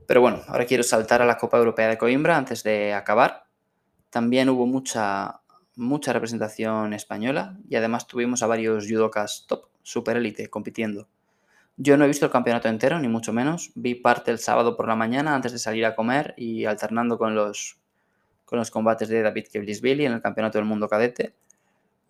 Pero 0.07 0.21
bueno, 0.21 0.41
ahora 0.47 0.65
quiero 0.65 0.83
saltar 0.83 1.21
a 1.21 1.25
la 1.25 1.35
Copa 1.35 1.57
Europea 1.57 1.89
de 1.89 1.97
Coimbra 1.97 2.37
antes 2.37 2.63
de 2.63 2.93
acabar. 2.93 3.43
También 4.09 4.47
hubo 4.47 4.65
mucha, 4.65 5.41
mucha 5.75 6.13
representación 6.13 6.93
española 6.93 7.57
y 7.67 7.75
además 7.75 8.07
tuvimos 8.07 8.41
a 8.41 8.47
varios 8.47 8.87
judokas 8.87 9.45
top, 9.49 9.68
super 9.83 10.17
élite, 10.17 10.49
compitiendo. 10.49 11.07
Yo 11.77 11.95
no 11.95 12.03
he 12.03 12.07
visto 12.07 12.25
el 12.25 12.31
campeonato 12.31 12.67
entero, 12.67 12.99
ni 12.99 13.07
mucho 13.07 13.31
menos. 13.31 13.71
Vi 13.75 13.95
parte 13.95 14.31
el 14.31 14.39
sábado 14.39 14.75
por 14.75 14.87
la 14.87 14.95
mañana 14.95 15.33
antes 15.33 15.53
de 15.53 15.59
salir 15.59 15.85
a 15.85 15.95
comer 15.95 16.33
y 16.35 16.65
alternando 16.65 17.17
con 17.17 17.35
los, 17.35 17.79
con 18.45 18.59
los 18.59 18.69
combates 18.69 19.07
de 19.07 19.21
David 19.21 19.47
Kevlisvili 19.51 20.05
en 20.05 20.13
el 20.13 20.21
Campeonato 20.21 20.57
del 20.57 20.65
Mundo 20.65 20.89
Cadete. 20.89 21.33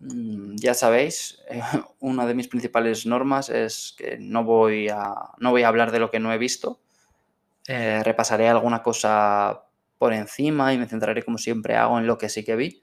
Mm, 0.00 0.56
ya 0.56 0.74
sabéis, 0.74 1.42
una 2.00 2.26
de 2.26 2.34
mis 2.34 2.48
principales 2.48 3.06
normas 3.06 3.48
es 3.50 3.94
que 3.96 4.16
no 4.18 4.42
voy, 4.44 4.88
a, 4.88 5.14
no 5.38 5.50
voy 5.50 5.62
a 5.62 5.68
hablar 5.68 5.92
de 5.92 6.00
lo 6.00 6.10
que 6.10 6.18
no 6.18 6.32
he 6.32 6.38
visto, 6.38 6.80
eh, 7.68 8.02
repasaré 8.02 8.48
alguna 8.48 8.82
cosa 8.82 9.62
por 9.98 10.14
encima 10.14 10.72
y 10.72 10.78
me 10.78 10.86
centraré 10.86 11.22
como 11.22 11.38
siempre 11.38 11.76
hago 11.76 11.98
en 11.98 12.06
lo 12.06 12.18
que 12.18 12.28
sí 12.28 12.42
que 12.42 12.56
vi. 12.56 12.82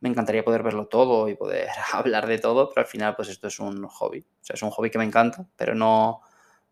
Me 0.00 0.08
encantaría 0.08 0.44
poder 0.44 0.62
verlo 0.62 0.86
todo 0.86 1.28
y 1.28 1.34
poder 1.34 1.68
hablar 1.92 2.26
de 2.26 2.38
todo, 2.38 2.68
pero 2.68 2.82
al 2.82 2.90
final 2.90 3.16
pues 3.16 3.28
esto 3.28 3.48
es 3.48 3.58
un 3.58 3.86
hobby. 3.86 4.20
O 4.20 4.44
sea, 4.44 4.54
es 4.54 4.62
un 4.62 4.70
hobby 4.70 4.90
que 4.90 4.98
me 4.98 5.04
encanta, 5.04 5.46
pero 5.56 5.74
no... 5.74 6.20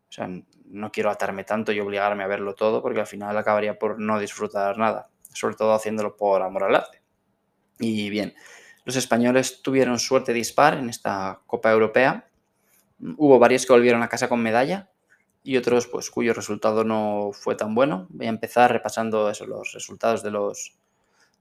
O 0.06 0.16
sea, 0.16 0.28
no 0.66 0.92
quiero 0.92 1.10
atarme 1.10 1.44
tanto 1.44 1.72
y 1.72 1.80
obligarme 1.80 2.24
a 2.24 2.28
verlo 2.28 2.54
todo 2.54 2.82
porque 2.82 3.00
al 3.00 3.06
final 3.06 3.36
acabaría 3.36 3.78
por 3.78 3.98
no 3.98 4.18
disfrutar 4.18 4.78
nada, 4.78 5.08
sobre 5.32 5.56
todo 5.56 5.72
haciéndolo 5.72 6.16
por 6.16 6.42
amor 6.42 6.64
al 6.64 6.76
arte. 6.76 7.02
Y 7.78 8.10
bien, 8.10 8.34
los 8.84 8.96
españoles 8.96 9.62
tuvieron 9.62 9.98
suerte 9.98 10.32
dispar 10.32 10.74
en 10.74 10.88
esta 10.88 11.40
Copa 11.46 11.72
Europea. 11.72 12.28
Hubo 13.16 13.38
varios 13.38 13.66
que 13.66 13.72
volvieron 13.72 14.02
a 14.02 14.08
casa 14.08 14.28
con 14.28 14.42
medalla 14.42 14.90
y 15.42 15.56
otros 15.56 15.86
pues 15.86 16.10
cuyo 16.10 16.34
resultado 16.34 16.84
no 16.84 17.30
fue 17.32 17.54
tan 17.54 17.74
bueno. 17.74 18.06
Voy 18.10 18.26
a 18.26 18.30
empezar 18.30 18.72
repasando 18.72 19.30
eso, 19.30 19.46
los 19.46 19.72
resultados 19.72 20.22
de 20.22 20.30
los, 20.30 20.76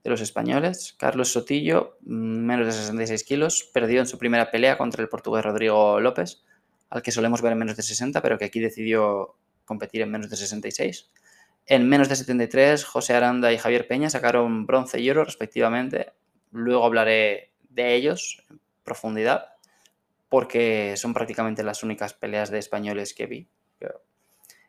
de 0.04 0.10
los 0.10 0.20
españoles. 0.20 0.94
Carlos 0.98 1.32
Sotillo, 1.32 1.96
menos 2.02 2.66
de 2.66 2.72
66 2.72 3.24
kilos, 3.24 3.70
perdió 3.72 4.00
en 4.00 4.06
su 4.06 4.18
primera 4.18 4.50
pelea 4.50 4.76
contra 4.76 5.02
el 5.02 5.08
portugués 5.08 5.44
Rodrigo 5.44 5.98
López, 5.98 6.44
al 6.90 7.02
que 7.02 7.10
solemos 7.10 7.40
ver 7.40 7.52
en 7.52 7.58
menos 7.58 7.76
de 7.76 7.82
60, 7.82 8.20
pero 8.20 8.38
que 8.38 8.44
aquí 8.44 8.60
decidió 8.60 9.36
competir 9.64 10.02
en 10.02 10.10
menos 10.10 10.28
de 10.28 10.36
66. 10.36 11.10
En 11.66 11.88
menos 11.88 12.10
de 12.10 12.16
73, 12.16 12.84
José 12.84 13.14
Aranda 13.14 13.50
y 13.50 13.58
Javier 13.58 13.88
Peña 13.88 14.10
sacaron 14.10 14.66
bronce 14.66 15.00
y 15.00 15.08
oro 15.08 15.24
respectivamente. 15.24 16.12
Luego 16.52 16.84
hablaré 16.84 17.52
de 17.70 17.94
ellos 17.94 18.44
en 18.50 18.60
profundidad, 18.84 19.54
porque 20.28 20.94
son 20.98 21.14
prácticamente 21.14 21.62
las 21.62 21.82
únicas 21.82 22.12
peleas 22.12 22.50
de 22.50 22.58
españoles 22.58 23.14
que 23.14 23.26
vi. 23.26 23.48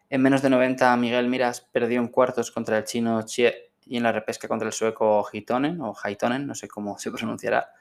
En 0.10 0.22
menos 0.22 0.42
de 0.42 0.50
90, 0.50 0.96
Miguel 0.98 1.28
Miras 1.28 1.62
perdió 1.62 2.00
en 2.00 2.08
cuartos 2.08 2.52
contra 2.52 2.78
el 2.78 2.86
chino 2.86 3.24
Chie 3.24 3.72
y 3.86 3.98
en 3.98 4.04
la 4.04 4.12
repesca 4.12 4.48
contra 4.48 4.68
el 4.68 4.74
sueco 4.74 5.28
Hitonen, 5.32 5.82
o 5.82 5.94
Haitonen, 6.02 6.46
no 6.48 6.56
sé 6.56 6.68
cómo 6.68 6.98
se 7.00 7.12
pronunciará. 7.12 7.72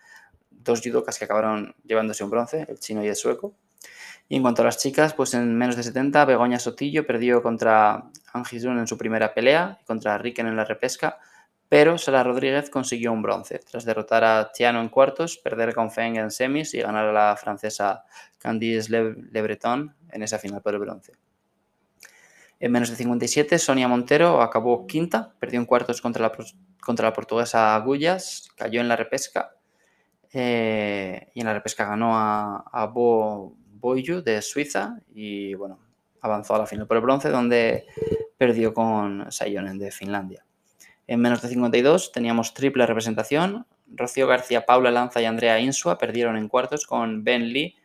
Dos 0.51 0.81
judokas 0.83 1.19
que 1.19 1.25
acabaron 1.25 1.75
llevándose 1.85 2.25
un 2.25 2.31
bronce, 2.31 2.67
el 2.69 2.79
chino 2.79 3.05
y 3.05 3.09
el 3.09 3.17
sueco. 3.17 3.55
Y 4.29 4.37
en 4.37 4.43
cuanto 4.43 4.63
a 4.63 4.65
las 4.65 4.79
chicas, 4.79 5.13
pues 5.13 5.35
en 5.35 5.57
menos 5.57 5.77
de 5.77 5.83
70, 5.83 6.25
Begoña 6.25 6.59
Sotillo 6.59 7.07
perdió 7.07 7.43
contra 7.43 8.11
Angisun 8.33 8.79
en 8.79 8.87
su 8.87 8.97
primera 8.97 9.35
pelea 9.35 9.79
y 9.83 9.85
contra 9.85 10.17
Riken 10.17 10.47
en 10.47 10.57
la 10.57 10.65
repesca, 10.65 11.19
pero 11.69 11.99
Sara 11.99 12.23
Rodríguez 12.23 12.71
consiguió 12.71 13.13
un 13.13 13.21
bronce 13.21 13.59
tras 13.59 13.85
derrotar 13.85 14.25
a 14.25 14.53
Tiano 14.53 14.81
en 14.81 14.89
cuartos, 14.89 15.39
perder 15.39 15.75
con 15.75 15.91
Feng 15.91 16.17
en 16.17 16.31
semis 16.31 16.73
y 16.75 16.81
ganar 16.81 17.07
a 17.07 17.13
la 17.13 17.37
francesa 17.37 18.05
Candice 18.39 18.91
Le, 18.91 19.43
Breton 19.43 19.95
en 20.11 20.23
esa 20.23 20.39
final 20.39 20.63
por 20.63 20.75
el 20.75 20.81
bronce. 20.81 21.13
En 22.61 22.73
menos 22.73 22.91
de 22.91 22.97
57, 22.97 23.59
Sonia 23.59 23.89
Montero 23.89 24.41
acabó 24.41 24.87
quinta, 24.87 25.35
perdió 25.39 25.59
en 25.59 25.67
cuartos 25.67 26.01
contra 26.01 26.23
la, 26.23 26.33
contra 26.81 27.09
la 27.09 27.13
portuguesa 27.13 27.75
Agullas, 27.75 28.49
cayó 28.57 28.81
en 28.81 28.89
la 28.89 28.97
repesca 28.97 29.57
eh, 30.33 31.29
y 31.35 31.41
en 31.41 31.47
la 31.47 31.55
repesca 31.55 31.85
ganó 31.85 32.17
a, 32.17 32.65
a 32.73 32.87
Bo 32.87 33.57
Boyu 33.85 34.23
de 34.23 34.41
Suiza 34.41 34.99
y 35.13 35.55
bueno, 35.55 35.79
avanzó 36.21 36.55
a 36.55 36.59
la 36.59 36.67
final 36.67 36.87
por 36.87 36.97
el 36.97 37.03
bronce 37.03 37.29
donde 37.29 37.87
perdió 38.39 38.73
con 38.73 39.31
Sayonen 39.31 39.79
de 39.79 39.91
Finlandia. 39.91 40.45
En 41.07 41.21
menos 41.21 41.43
de 41.43 41.49
52 41.49 42.13
teníamos 42.13 42.55
triple 42.55 42.87
representación. 42.87 43.67
Rocío 43.87 44.27
García, 44.27 44.65
Paula 44.65 44.91
Lanza 44.91 45.21
y 45.21 45.27
Andrea 45.27 45.61
Insua 45.61 45.99
perdieron 45.99 46.37
en 46.37 46.49
cuartos 46.49 46.87
con 46.87 47.25
Ben 47.25 47.53
Lee, 47.53 47.77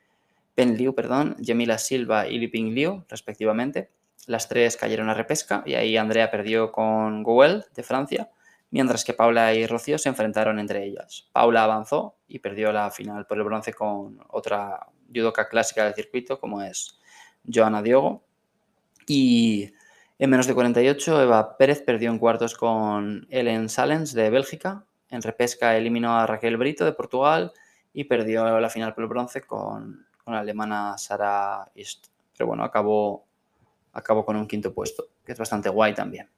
Ben 0.56 0.78
Liu, 0.78 0.96
perdón, 0.96 1.36
Yemila 1.38 1.78
Silva 1.78 2.28
y 2.28 2.40
Liping 2.40 2.74
Liu, 2.74 3.04
respectivamente. 3.10 3.90
Las 4.28 4.48
tres 4.48 4.78
cayeron 4.78 5.10
a 5.10 5.14
repesca 5.14 5.64
y 5.66 5.74
ahí 5.74 5.98
Andrea 5.98 6.30
perdió 6.30 6.72
con 6.72 7.24
Gouel 7.24 7.66
de 7.76 7.84
Francia, 7.84 8.30
mientras 8.72 9.04
que 9.04 9.14
Paula 9.14 9.54
y 9.54 9.66
Rocío 9.66 9.98
se 9.98 10.10
enfrentaron 10.10 10.60
entre 10.60 10.86
ellas. 10.86 11.30
Paula 11.32 11.64
avanzó 11.64 12.16
y 12.28 12.40
perdió 12.40 12.72
la 12.72 12.92
final 12.92 13.26
por 13.26 13.38
el 13.38 13.44
bronce 13.44 13.74
con 13.74 14.20
otra 14.30 14.88
judoka 15.14 15.50
clásica 15.50 15.86
del 15.86 15.96
circuito, 15.96 16.40
como 16.40 16.62
es 16.62 17.00
Joana 17.52 17.82
Diogo. 17.82 18.24
Y 19.08 19.74
en 20.20 20.30
menos 20.30 20.48
de 20.48 20.54
48, 20.54 21.24
Eva 21.24 21.58
Pérez 21.58 21.82
perdió 21.82 22.12
en 22.12 22.20
cuartos 22.20 22.54
con 22.54 23.26
Ellen 23.30 23.70
Salens 23.70 24.14
de 24.14 24.30
Bélgica. 24.30 24.86
En 25.10 25.22
repesca 25.22 25.78
eliminó 25.78 26.18
a 26.20 26.28
Raquel 26.28 26.58
Brito 26.58 26.86
de 26.86 26.92
Portugal 26.92 27.54
y 27.94 28.04
perdió 28.04 28.60
la 28.60 28.70
final 28.70 28.94
por 28.94 29.06
el 29.06 29.10
bronce 29.10 29.42
con, 29.42 30.06
la 30.28 30.40
alemana 30.40 30.98
Sara 30.98 31.72
Ist. 31.74 32.08
Pero 32.38 32.48
bueno, 32.48 32.64
acabó, 32.64 33.29
acabó 33.94 34.26
con 34.26 34.36
un 34.36 34.48
quinto 34.48 34.74
puesto, 34.74 35.08
que 35.26 35.32
es 35.32 35.38
bastante 35.38 35.70
guay 35.70 35.94
también. 35.94 36.30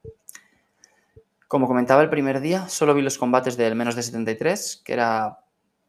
Como 1.47 1.67
comentaba 1.67 2.01
el 2.01 2.09
primer 2.09 2.39
día, 2.39 2.69
solo 2.69 2.93
vi 2.93 3.01
los 3.01 3.17
combates 3.17 3.57
del 3.57 3.75
menos 3.75 3.95
de 3.95 4.03
73, 4.03 4.81
que 4.85 4.93
era 4.93 5.39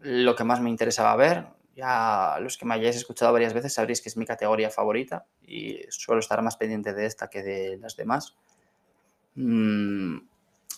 lo 0.00 0.34
que 0.34 0.44
más 0.44 0.60
me 0.60 0.70
interesaba 0.70 1.14
ver. 1.16 1.46
Ya 1.74 2.36
los 2.40 2.58
que 2.58 2.66
me 2.66 2.74
hayáis 2.74 2.96
escuchado 2.96 3.32
varias 3.32 3.54
veces 3.54 3.72
sabréis 3.72 4.02
que 4.02 4.08
es 4.08 4.16
mi 4.16 4.26
categoría 4.26 4.70
favorita 4.70 5.24
y 5.40 5.78
suelo 5.88 6.18
estar 6.18 6.42
más 6.42 6.56
pendiente 6.56 6.92
de 6.92 7.06
esta 7.06 7.28
que 7.28 7.42
de 7.42 7.78
las 7.78 7.96
demás. 7.96 8.34
Mm, 9.36 10.18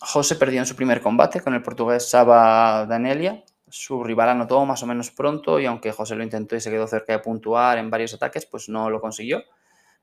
José 0.00 0.36
perdió 0.36 0.60
en 0.60 0.66
su 0.66 0.76
primer 0.76 1.00
combate 1.00 1.40
con 1.40 1.54
el 1.54 1.62
portugués 1.62 2.08
Saba 2.08 2.86
Danelia. 2.86 3.42
Su 3.68 4.04
rival 4.04 4.28
anotó 4.28 4.64
más 4.66 4.82
o 4.82 4.86
menos 4.86 5.10
pronto 5.10 5.58
y 5.58 5.66
aunque 5.66 5.92
José 5.92 6.14
lo 6.14 6.22
intentó 6.22 6.54
y 6.54 6.60
se 6.60 6.70
quedó 6.70 6.86
cerca 6.86 7.14
de 7.14 7.18
puntuar 7.20 7.78
en 7.78 7.90
varios 7.90 8.14
ataques, 8.14 8.46
pues 8.46 8.68
no 8.68 8.90
lo 8.90 9.00
consiguió. 9.00 9.42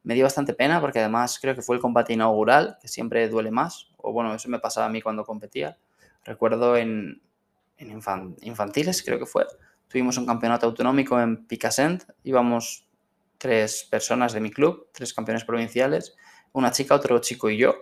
Me 0.04 0.16
dio 0.16 0.24
bastante 0.24 0.54
pena 0.54 0.82
porque 0.82 1.00
además 1.00 1.40
creo 1.40 1.56
que 1.56 1.62
fue 1.62 1.76
el 1.76 1.82
combate 1.82 2.14
inaugural, 2.14 2.78
que 2.82 2.88
siempre 2.88 3.28
duele 3.30 3.52
más. 3.52 3.92
O 3.98 4.12
bueno, 4.12 4.34
eso 4.34 4.50
me 4.50 4.60
pasaba 4.60 4.88
a 4.88 4.90
mí 4.90 5.02
cuando 5.02 5.24
competía. 5.24 5.78
Recuerdo 6.24 6.76
en, 6.78 7.22
en 7.78 8.02
infantiles, 8.42 9.04
creo 9.04 9.20
que 9.20 9.26
fue, 9.26 9.46
Tuvimos 9.92 10.18
un 10.18 10.26
campeonato 10.26 10.68
autonómico 10.68 11.20
en 11.20 11.46
Picassent, 11.46 12.04
íbamos 12.24 12.88
tres 13.38 13.86
personas 13.92 14.32
de 14.32 14.40
mi 14.40 14.50
club, 14.50 14.88
tres 14.94 15.14
campeones 15.14 15.44
provinciales, 15.44 16.16
una 16.54 16.72
chica, 16.72 16.96
otro 16.96 17.20
chico 17.20 17.50
y 17.50 17.58
yo. 17.58 17.76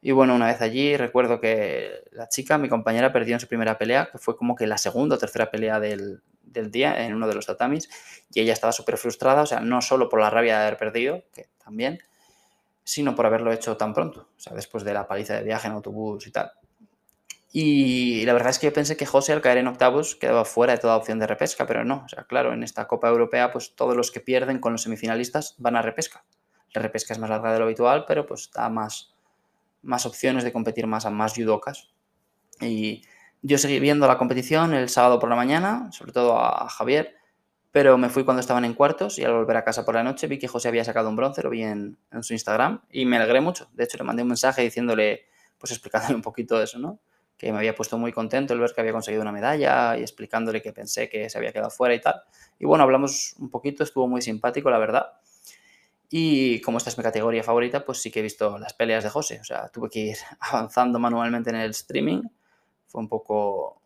Y 0.00 0.12
bueno, 0.12 0.34
una 0.34 0.46
vez 0.46 0.62
allí 0.62 0.96
recuerdo 0.96 1.38
que 1.38 2.02
la 2.12 2.30
chica, 2.30 2.56
mi 2.56 2.70
compañera, 2.70 3.12
perdió 3.12 3.34
en 3.34 3.40
su 3.40 3.46
primera 3.46 3.76
pelea, 3.76 4.08
que 4.10 4.16
fue 4.16 4.38
como 4.38 4.54
que 4.54 4.66
la 4.66 4.78
segunda 4.78 5.16
o 5.16 5.18
tercera 5.18 5.50
pelea 5.50 5.78
del, 5.80 6.22
del 6.42 6.70
día 6.70 7.04
en 7.04 7.12
uno 7.12 7.28
de 7.28 7.34
los 7.34 7.44
tatamis, 7.44 7.90
y 8.32 8.40
ella 8.40 8.54
estaba 8.54 8.72
súper 8.72 8.96
frustrada, 8.96 9.42
o 9.42 9.46
sea, 9.46 9.60
no 9.60 9.82
solo 9.82 10.08
por 10.08 10.20
la 10.20 10.30
rabia 10.30 10.56
de 10.56 10.62
haber 10.62 10.78
perdido, 10.78 11.24
que 11.34 11.49
también, 11.70 12.00
sino 12.82 13.14
por 13.14 13.26
haberlo 13.26 13.52
hecho 13.52 13.76
tan 13.76 13.94
pronto, 13.94 14.28
o 14.36 14.40
sea, 14.40 14.54
después 14.54 14.82
de 14.82 14.92
la 14.92 15.06
paliza 15.06 15.34
de 15.34 15.44
viaje 15.44 15.68
en 15.68 15.74
autobús 15.74 16.26
y 16.26 16.32
tal. 16.32 16.50
Y 17.52 18.24
la 18.26 18.32
verdad 18.32 18.50
es 18.50 18.58
que 18.58 18.66
yo 18.66 18.72
pensé 18.72 18.96
que 18.96 19.06
José 19.06 19.32
al 19.32 19.40
caer 19.40 19.58
en 19.58 19.68
octavos 19.68 20.16
quedaba 20.16 20.44
fuera 20.44 20.72
de 20.72 20.80
toda 20.80 20.96
opción 20.96 21.20
de 21.20 21.26
repesca, 21.28 21.66
pero 21.66 21.84
no. 21.84 22.02
O 22.04 22.08
sea, 22.08 22.24
claro, 22.24 22.52
en 22.52 22.62
esta 22.62 22.86
Copa 22.86 23.08
Europea, 23.08 23.52
pues 23.52 23.74
todos 23.74 23.96
los 23.96 24.10
que 24.10 24.20
pierden 24.20 24.58
con 24.58 24.72
los 24.72 24.82
semifinalistas 24.82 25.54
van 25.58 25.76
a 25.76 25.82
repesca. 25.82 26.24
La 26.72 26.82
repesca 26.82 27.12
es 27.12 27.18
más 27.18 27.30
larga 27.30 27.52
de 27.52 27.58
lo 27.58 27.64
habitual, 27.64 28.04
pero 28.06 28.26
pues 28.26 28.50
da 28.52 28.68
más, 28.68 29.14
más 29.82 30.06
opciones 30.06 30.44
de 30.44 30.52
competir 30.52 30.86
más 30.86 31.06
a 31.06 31.10
más 31.10 31.34
judocas. 31.34 31.90
Y 32.60 33.02
yo 33.42 33.58
seguí 33.58 33.80
viendo 33.80 34.06
la 34.06 34.18
competición 34.18 34.74
el 34.74 34.88
sábado 34.88 35.18
por 35.18 35.28
la 35.28 35.36
mañana, 35.36 35.90
sobre 35.92 36.12
todo 36.12 36.38
a 36.38 36.68
Javier, 36.68 37.19
pero 37.72 37.96
me 37.98 38.08
fui 38.08 38.24
cuando 38.24 38.40
estaban 38.40 38.64
en 38.64 38.74
cuartos 38.74 39.18
y 39.18 39.24
al 39.24 39.32
volver 39.32 39.56
a 39.56 39.64
casa 39.64 39.84
por 39.84 39.94
la 39.94 40.02
noche 40.02 40.26
vi 40.26 40.38
que 40.38 40.48
José 40.48 40.68
había 40.68 40.84
sacado 40.84 41.08
un 41.08 41.16
bronce, 41.16 41.42
lo 41.42 41.50
vi 41.50 41.62
en, 41.62 41.98
su 42.22 42.32
Instagram 42.32 42.82
y 42.90 43.04
me 43.06 43.16
alegré 43.16 43.40
mucho. 43.40 43.68
De 43.72 43.84
hecho, 43.84 43.96
le 43.98 44.04
mandé 44.04 44.22
un 44.22 44.28
mensaje 44.28 44.62
diciéndole, 44.62 45.26
pues 45.58 45.72
explicándole 45.72 46.14
un 46.14 46.22
poquito 46.22 46.60
eso, 46.60 46.78
¿no? 46.78 47.00
que 47.40 47.52
me 47.52 47.58
había 47.58 47.74
puesto 47.74 47.96
muy 47.96 48.12
contento 48.12 48.52
el 48.52 48.60
ver 48.60 48.74
que 48.74 48.82
había 48.82 48.92
conseguido 48.92 49.22
una 49.22 49.32
medalla 49.32 49.96
y 49.96 50.02
explicándole 50.02 50.60
que 50.60 50.74
pensé 50.74 51.08
que 51.08 51.30
se 51.30 51.38
había 51.38 51.52
quedado 51.52 51.70
fuera 51.70 51.94
y 51.94 52.00
tal. 52.00 52.22
Y 52.58 52.66
bueno, 52.66 52.84
hablamos 52.84 53.34
un 53.38 53.48
poquito, 53.48 53.82
estuvo 53.82 54.06
muy 54.06 54.20
simpático, 54.20 54.68
la 54.68 54.76
verdad. 54.76 55.12
Y 56.10 56.60
como 56.60 56.76
esta 56.76 56.90
es 56.90 56.98
mi 56.98 57.04
categoría 57.04 57.42
favorita, 57.42 57.82
pues 57.82 58.02
sí 58.02 58.10
que 58.10 58.18
he 58.18 58.22
visto 58.22 58.58
las 58.58 58.74
peleas 58.74 59.04
de 59.04 59.08
José. 59.08 59.38
O 59.40 59.44
sea, 59.44 59.68
tuve 59.68 59.88
que 59.88 60.00
ir 60.00 60.16
avanzando 60.40 60.98
manualmente 60.98 61.48
en 61.48 61.56
el 61.56 61.70
streaming. 61.70 62.24
Fue 62.86 63.00
un 63.00 63.08
poco, 63.08 63.79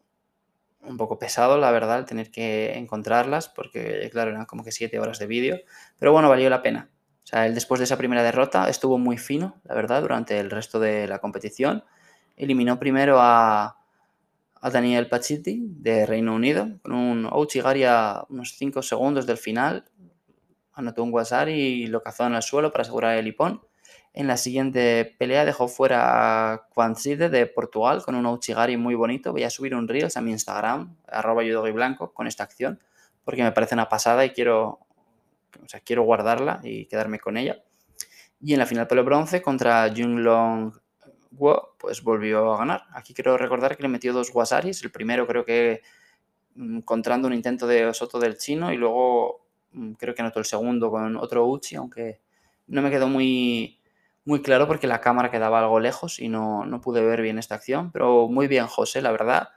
un 0.87 0.97
poco 0.97 1.19
pesado, 1.19 1.59
la 1.59 1.71
verdad, 1.71 1.99
el 1.99 2.05
tener 2.05 2.31
que 2.31 2.77
encontrarlas, 2.79 3.49
porque 3.49 4.09
claro, 4.13 4.31
eran 4.31 4.47
como 4.47 4.65
que 4.65 4.73
siete 4.73 4.99
horas 4.99 5.19
de 5.19 5.27
vídeo. 5.27 5.61
Pero 5.99 6.13
bueno, 6.13 6.29
valió 6.29 6.49
la 6.51 6.63
pena. 6.63 6.91
O 7.23 7.27
sea, 7.27 7.47
él 7.47 7.55
después 7.55 7.79
de 7.79 7.85
esa 7.85 7.97
primera 7.97 8.23
derrota 8.23 8.69
estuvo 8.69 8.99
muy 8.99 9.17
fino, 9.19 9.61
la 9.65 9.75
verdad, 9.75 10.03
durante 10.03 10.39
el 10.39 10.51
resto 10.51 10.79
de 10.79 11.09
la 11.09 11.19
competición 11.19 11.85
eliminó 12.37 12.79
primero 12.79 13.19
a, 13.21 13.79
Daniel 14.73 15.11
Pachiti 15.11 15.61
de 15.63 16.07
Reino 16.07 16.35
Unido 16.35 16.79
con 16.81 16.95
un 16.95 17.27
Ouchigari 17.27 17.85
a 17.85 18.25
unos 18.31 18.55
5 18.57 18.81
segundos 18.81 19.27
del 19.27 19.37
final. 19.37 19.85
Anotó 20.73 21.03
un 21.03 21.13
Wasari 21.13 21.53
y 21.53 21.87
lo 21.87 22.03
cazó 22.03 22.27
en 22.27 22.35
el 22.35 22.41
suelo 22.41 22.73
para 22.73 22.81
asegurar 22.81 23.19
el 23.19 23.27
hipón. 23.27 23.61
En 24.15 24.29
la 24.29 24.37
siguiente 24.37 25.17
pelea 25.19 25.45
dejó 25.45 25.67
fuera 25.67 26.53
a 26.53 26.69
Quanside 26.69 27.29
de 27.29 27.47
Portugal 27.47 28.03
con 28.05 28.15
un 28.15 28.25
Ouchigari 28.27 28.77
muy 28.77 28.95
bonito. 28.95 29.33
Voy 29.33 29.43
a 29.43 29.51
subir 29.51 29.75
un 29.75 29.89
Reels 29.89 30.17
a 30.17 30.21
mi 30.21 30.31
Instagram, 30.31 30.97
arroba 31.09 31.43
blanco, 31.73 32.15
con 32.15 32.29
esta 32.29 32.45
acción, 32.45 32.81
porque 33.25 33.43
me 33.43 33.51
parece 33.51 33.75
una 33.75 33.89
pasada 33.89 34.25
y 34.25 34.31
quiero, 34.31 34.79
o 35.63 35.69
sea, 35.69 35.81
quiero 35.81 36.05
guardarla 36.05 36.61
y 36.63 36.87
quedarme 36.87 37.19
con 37.19 37.37
ella. 37.37 37.61
Y 38.41 38.53
en 38.53 38.61
la 38.61 38.67
final 38.67 38.87
pelo 38.87 39.03
bronce 39.03 39.43
contra 39.43 39.89
Long 39.89 40.73
pues 41.79 42.03
volvió 42.05 42.55
a 42.55 42.59
ganar. 42.59 42.85
Aquí 42.93 43.15
quiero 43.15 43.37
recordar 43.37 43.77
que 43.77 43.83
le 43.83 43.89
metió 43.89 44.13
dos 44.13 44.31
Wasaris. 44.33 44.85
El 44.85 44.93
primero 44.93 45.27
creo 45.27 45.45
que 45.45 45.83
mm, 46.55 46.79
encontrando 46.79 47.27
un 47.27 47.35
intento 47.35 47.67
de 47.67 47.93
Soto 47.95 48.21
del 48.21 48.37
chino 48.37 48.73
y 48.73 48.77
luego 48.77 49.47
mm, 49.73 49.93
creo 49.95 50.15
que 50.15 50.23
anotó 50.23 50.39
el 50.39 50.45
segundo 50.45 50.91
con 50.91 51.17
otro 51.17 51.47
Uchi, 51.49 51.75
aunque 51.75 52.21
no 52.69 52.81
me 52.81 52.91
quedó 52.91 53.09
muy, 53.09 53.81
muy 54.25 54.43
claro 54.43 54.67
porque 54.67 54.87
la 54.87 55.01
cámara 55.01 55.31
quedaba 55.31 55.61
algo 55.61 55.81
lejos 55.81 56.19
y 56.19 56.29
no, 56.29 56.65
no 56.65 56.81
pude 56.81 57.03
ver 57.03 57.21
bien 57.21 57.39
esta 57.39 57.57
acción, 57.57 57.93
pero 57.93 58.29
muy 58.29 58.49
bien 58.49 58.67
José, 58.67 59.03
la 59.03 59.11
verdad. 59.11 59.51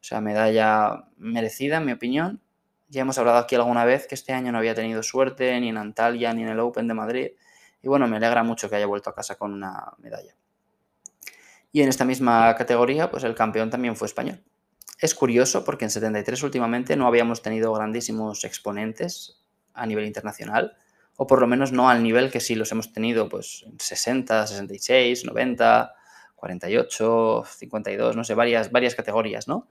O 0.00 0.02
sea, 0.02 0.20
medalla 0.20 1.04
merecida, 1.16 1.78
en 1.78 1.86
mi 1.86 1.92
opinión. 1.92 2.40
Ya 2.88 3.02
hemos 3.02 3.18
hablado 3.18 3.38
aquí 3.38 3.54
alguna 3.54 3.84
vez 3.84 4.06
que 4.06 4.14
este 4.14 4.32
año 4.32 4.50
no 4.50 4.58
había 4.58 4.74
tenido 4.74 5.02
suerte 5.02 5.58
ni 5.60 5.68
en 5.68 5.76
Antalya 5.76 6.32
ni 6.32 6.42
en 6.42 6.48
el 6.48 6.60
Open 6.60 6.88
de 6.88 6.94
Madrid. 6.94 7.28
Y 7.82 7.88
bueno, 7.88 8.08
me 8.08 8.16
alegra 8.16 8.42
mucho 8.42 8.68
que 8.68 8.76
haya 8.76 8.86
vuelto 8.86 9.10
a 9.10 9.14
casa 9.14 9.36
con 9.36 9.52
una 9.52 9.92
medalla. 9.98 10.34
Y 11.72 11.82
en 11.82 11.88
esta 11.88 12.04
misma 12.04 12.54
categoría, 12.56 13.10
pues 13.10 13.24
el 13.24 13.34
campeón 13.34 13.70
también 13.70 13.94
fue 13.94 14.06
español. 14.06 14.42
Es 14.98 15.14
curioso 15.14 15.64
porque 15.64 15.84
en 15.84 15.90
73 15.90 16.42
últimamente 16.42 16.96
no 16.96 17.06
habíamos 17.06 17.42
tenido 17.42 17.72
grandísimos 17.72 18.44
exponentes 18.44 19.40
a 19.72 19.86
nivel 19.86 20.04
internacional, 20.04 20.76
o 21.20 21.26
por 21.26 21.40
lo 21.42 21.46
menos 21.46 21.70
no 21.70 21.90
al 21.90 22.02
nivel 22.02 22.30
que 22.30 22.40
sí 22.40 22.54
los 22.54 22.72
hemos 22.72 22.94
tenido, 22.94 23.28
pues 23.28 23.64
en 23.66 23.78
60, 23.78 24.46
66, 24.46 25.26
90, 25.26 25.94
48, 26.34 27.44
52, 27.46 28.16
no 28.16 28.24
sé, 28.24 28.34
varias, 28.34 28.72
varias 28.72 28.94
categorías, 28.94 29.46
¿no? 29.46 29.68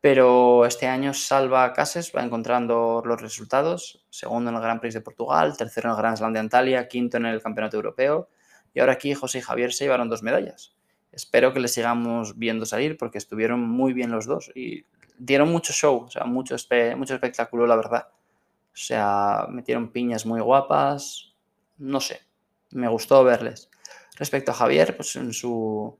Pero 0.00 0.66
este 0.66 0.88
año 0.88 1.14
Salva 1.14 1.72
Cases 1.72 2.10
va 2.16 2.24
encontrando 2.24 3.00
los 3.06 3.22
resultados, 3.22 4.04
segundo 4.10 4.50
en 4.50 4.56
el 4.56 4.62
Gran 4.62 4.80
Prix 4.80 4.94
de 4.94 5.00
Portugal, 5.02 5.56
tercero 5.56 5.88
en 5.88 5.92
el 5.92 5.98
Grand 5.98 6.16
Slam 6.16 6.32
de 6.32 6.40
Antalya, 6.40 6.88
quinto 6.88 7.18
en 7.18 7.26
el 7.26 7.40
Campeonato 7.40 7.76
Europeo, 7.76 8.28
y 8.74 8.80
ahora 8.80 8.94
aquí 8.94 9.14
José 9.14 9.38
y 9.38 9.42
Javier 9.42 9.72
se 9.72 9.84
llevaron 9.84 10.08
dos 10.08 10.24
medallas 10.24 10.74
espero 11.12 11.52
que 11.52 11.60
les 11.60 11.72
sigamos 11.72 12.38
viendo 12.38 12.64
salir 12.64 12.96
porque 12.96 13.18
estuvieron 13.18 13.60
muy 13.60 13.92
bien 13.92 14.10
los 14.10 14.26
dos 14.26 14.50
y 14.54 14.86
dieron 15.18 15.52
mucho 15.52 15.72
show, 15.72 16.04
o 16.06 16.10
sea, 16.10 16.24
mucho, 16.24 16.56
mucho 16.96 17.14
espectáculo, 17.14 17.66
la 17.66 17.76
verdad. 17.76 18.08
O 18.72 18.76
sea, 18.76 19.46
metieron 19.50 19.90
piñas 19.90 20.24
muy 20.24 20.40
guapas, 20.40 21.34
no 21.78 22.00
sé, 22.00 22.20
me 22.70 22.88
gustó 22.88 23.22
verles. 23.24 23.70
Respecto 24.16 24.52
a 24.52 24.54
Javier, 24.54 24.96
pues 24.96 25.16
en 25.16 25.32
su, 25.32 25.98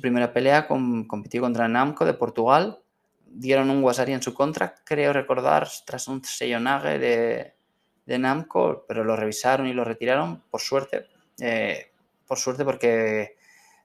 primera 0.00 0.32
pelea 0.32 0.66
compitió 0.66 1.40
contra 1.40 1.68
Namco 1.68 2.04
de 2.04 2.14
Portugal, 2.14 2.80
dieron 3.26 3.70
un 3.70 3.82
Wasari 3.82 4.12
en 4.12 4.22
su 4.22 4.34
contra, 4.34 4.74
creo 4.84 5.12
recordar, 5.12 5.68
tras 5.86 6.08
un 6.08 6.24
Seyonage 6.24 6.98
de, 6.98 7.54
de 8.06 8.18
Namco, 8.18 8.84
pero 8.86 9.04
lo 9.04 9.16
revisaron 9.16 9.66
y 9.66 9.72
lo 9.72 9.84
retiraron, 9.84 10.42
por 10.50 10.60
suerte, 10.60 11.06
eh, 11.40 11.90
por 12.26 12.38
suerte 12.38 12.64
porque 12.64 13.36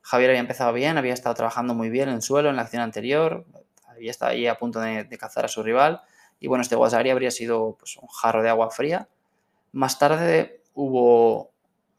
Javier 0.02 0.32
había 0.32 0.42
empezado 0.42 0.74
bien, 0.74 0.98
había 0.98 1.14
estado 1.14 1.36
trabajando 1.36 1.74
muy 1.74 1.90
bien 1.90 2.10
en 2.10 2.16
el 2.16 2.22
suelo 2.22 2.50
en 2.50 2.56
la 2.56 2.64
acción 2.64 2.82
anterior, 2.82 3.46
había 3.88 4.12
estado 4.12 4.32
ahí 4.32 4.48
a 4.48 4.58
punto 4.58 4.80
de, 4.80 5.08
cazar 5.18 5.46
a 5.46 5.50
su 5.50 5.62
rival. 5.64 6.02
Y 6.40 6.48
bueno, 6.48 6.62
este 6.62 6.76
Wasari 6.76 7.10
habría 7.10 7.32
sido 7.32 7.76
pues, 7.78 7.98
un 7.98 8.08
jarro 8.08 8.42
de 8.42 8.50
agua 8.50 8.72
fría. 8.72 9.10
Más 9.72 10.00
tarde 10.00 10.64
hubo, 10.74 11.52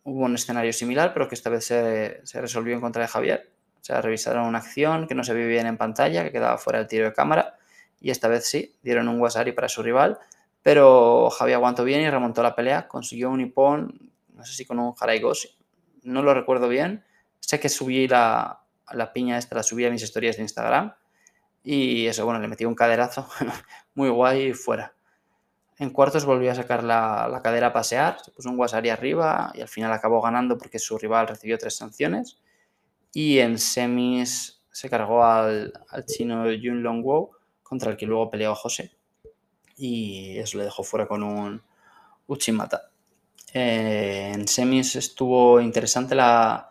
hubo 0.04 0.24
un 0.24 0.34
escenario 0.34 0.72
similar, 0.72 1.12
pero 1.12 1.28
que 1.28 1.34
esta 1.34 1.50
vez 1.50 1.64
se, 1.64 2.22
resolvió 2.34 2.74
en 2.74 2.80
contra 2.80 3.02
de 3.02 3.08
Javier. 3.08 3.52
O 3.80 3.84
sea, 3.84 4.00
revisaron 4.00 4.46
una 4.46 4.58
acción 4.58 5.06
que 5.06 5.14
no 5.14 5.24
se 5.24 5.34
vio 5.34 5.46
bien 5.46 5.66
en 5.66 5.76
pantalla, 5.76 6.24
que 6.24 6.32
quedaba 6.32 6.58
fuera 6.58 6.78
del 6.78 6.88
tiro 6.88 7.06
de 7.06 7.12
cámara. 7.12 7.56
Y 8.00 8.10
esta 8.10 8.28
vez 8.28 8.46
sí, 8.46 8.76
dieron 8.82 9.08
un 9.08 9.20
Wasari 9.20 9.52
para 9.52 9.68
su 9.68 9.82
rival. 9.82 10.18
Pero 10.62 11.30
Javier 11.30 11.56
aguantó 11.56 11.84
bien 11.84 12.00
y 12.00 12.10
remontó 12.10 12.42
la 12.42 12.54
pelea. 12.54 12.88
Consiguió 12.88 13.30
un 13.30 13.40
Ippon, 13.40 14.12
no 14.34 14.44
sé 14.44 14.54
si 14.54 14.64
con 14.64 14.78
un 14.78 14.94
Haraigoshi, 14.98 15.48
no 16.02 16.22
lo 16.22 16.32
recuerdo 16.32 16.68
bien 16.68 17.04
Sé 17.40 17.58
que 17.58 17.68
subí 17.68 18.06
la, 18.06 18.62
la 18.92 19.12
piña 19.12 19.38
esta, 19.38 19.56
la 19.56 19.62
subí 19.62 19.84
a 19.84 19.90
mis 19.90 20.02
historias 20.02 20.36
de 20.36 20.42
Instagram. 20.42 20.94
Y 21.64 22.06
eso, 22.06 22.24
bueno, 22.24 22.40
le 22.40 22.48
metí 22.48 22.64
un 22.64 22.74
caderazo 22.74 23.28
muy 24.00 24.08
guay 24.08 24.54
fuera. 24.54 24.94
En 25.78 25.90
cuartos 25.90 26.24
volvió 26.24 26.50
a 26.50 26.54
sacar 26.54 26.82
la, 26.82 27.40
cadera 27.42 27.68
a 27.68 27.72
pasear, 27.72 28.18
se 28.22 28.30
puso 28.30 28.48
un 28.48 28.58
Wasari 28.58 28.88
arriba 28.88 29.52
y 29.54 29.60
al 29.60 29.68
final 29.68 29.92
acabó 29.92 30.22
ganando 30.22 30.56
porque 30.56 30.78
su 30.78 30.96
rival 30.96 31.28
recibió 31.28 31.58
tres 31.58 31.76
sanciones. 31.76 32.38
Y 33.12 33.38
en 33.38 33.58
semis 33.58 34.62
se 34.70 34.88
cargó 34.88 35.24
al, 35.24 35.72
chino 36.06 36.50
Yun 36.50 36.82
Long 36.82 37.04
Wo, 37.04 37.32
contra 37.62 37.90
el 37.90 37.96
que 37.98 38.06
luego 38.06 38.30
peleó 38.30 38.54
José. 38.54 38.92
Y 39.76 40.38
eso 40.38 40.56
le 40.58 40.64
dejó 40.64 40.82
fuera 40.82 41.06
con 41.06 41.22
un 41.22 41.62
Uchimata. 42.26 42.90
Eh, 43.52 44.32
en 44.34 44.48
semis 44.48 44.96
estuvo 44.96 45.60
interesante 45.60 46.14
la, 46.14 46.70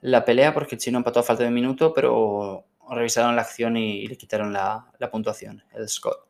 la 0.00 0.24
pelea 0.24 0.54
porque 0.54 0.76
el 0.76 0.80
chino 0.80 0.98
empató 0.98 1.20
a 1.20 1.24
falta 1.24 1.42
de 1.42 1.48
un 1.48 1.54
minuto, 1.54 1.92
pero 1.92 2.64
revisaron 2.94 3.36
la 3.36 3.42
acción 3.42 3.76
y, 3.76 4.06
le 4.06 4.16
quitaron 4.16 4.52
la, 4.52 4.86
puntuación, 5.10 5.62
el 5.74 5.88
score. 5.88 6.26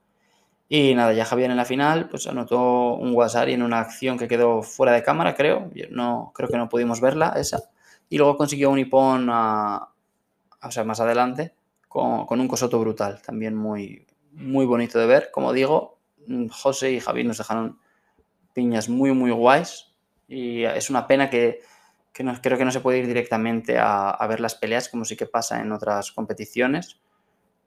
Y 0.75 0.95
nada, 0.95 1.13
ya 1.13 1.27
Javier 1.27 1.51
en 1.51 1.59
la 1.59 1.67
final, 1.67 2.09
pues 2.09 2.27
anotó 2.27 2.95
un 2.95 3.15
Wasari 3.15 3.53
en 3.53 3.63
una 3.63 3.81
acción 3.81 4.17
que 4.17 4.27
quedó 4.27 4.63
fuera 4.63 4.93
de 4.93 5.03
cámara, 5.03 5.35
creo. 5.35 5.71
no, 5.91 6.33
creo 6.35 6.49
que 6.49 6.57
no 6.57 6.71
pudimos 6.71 6.99
verla, 6.99 7.35
esa. 7.37 7.63
Y 8.09 8.17
luego 8.17 8.39
consiguió 8.39 8.71
un 8.71 8.79
Ipón 8.79 9.29
a, 9.31 9.91
o 10.63 10.71
sea, 10.71 10.83
más 10.85 10.99
adelante 10.99 11.55
con, 11.89 12.41
un 12.41 12.49
Cosoto 12.49 12.81
brutal, 12.81 13.21
también 13.21 13.55
muy, 13.55 14.07
muy 14.33 14.65
bonito 14.65 14.99
de 14.99 15.05
ver. 15.05 15.29
Como 15.31 15.53
digo, 15.53 15.99
José 16.51 16.93
y 16.93 17.01
Javier 17.01 17.27
nos 17.27 17.37
dejaron 17.37 17.79
piñas 18.55 18.89
muy, 18.89 19.13
muy 19.13 19.31
guays. 19.31 19.93
Y 20.27 20.63
es 20.63 20.89
una 20.89 21.07
pena 21.07 21.29
que, 21.29 21.61
que 22.15 22.25
no, 22.25 22.41
creo 22.41 22.57
que 22.57 22.65
no 22.65 22.73
se 22.73 22.81
puede 22.81 23.01
ir 23.01 23.07
directamente 23.07 23.77
a, 23.79 24.27
ver 24.27 24.41
las 24.41 24.55
peleas 24.55 24.89
como 24.89 25.05
sí 25.05 25.19
que 25.19 25.27
pasa 25.27 25.61
en 25.61 25.71
otras 25.71 26.13
competiciones. 26.13 26.99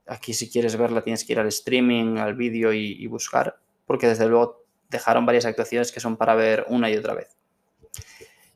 Aquí 0.08 0.34
si 0.34 0.50
quieres 0.50 0.76
verla 0.78 1.02
tienes 1.02 1.24
que 1.24 1.34
ir 1.34 1.40
al 1.40 1.48
streaming, 1.48 2.18
al 2.18 2.36
vídeo 2.36 2.74
y, 2.74 3.06
buscar, 3.08 3.58
porque 3.86 4.08
desde 4.08 4.28
luego 4.28 4.64
dejaron 4.90 5.26
varias 5.26 5.46
actuaciones 5.46 5.92
que 5.92 6.00
son 6.00 6.18
para 6.18 6.36
ver 6.36 6.66
una 6.70 6.90
y 6.90 6.98
otra 6.98 7.14
vez. 7.14 7.36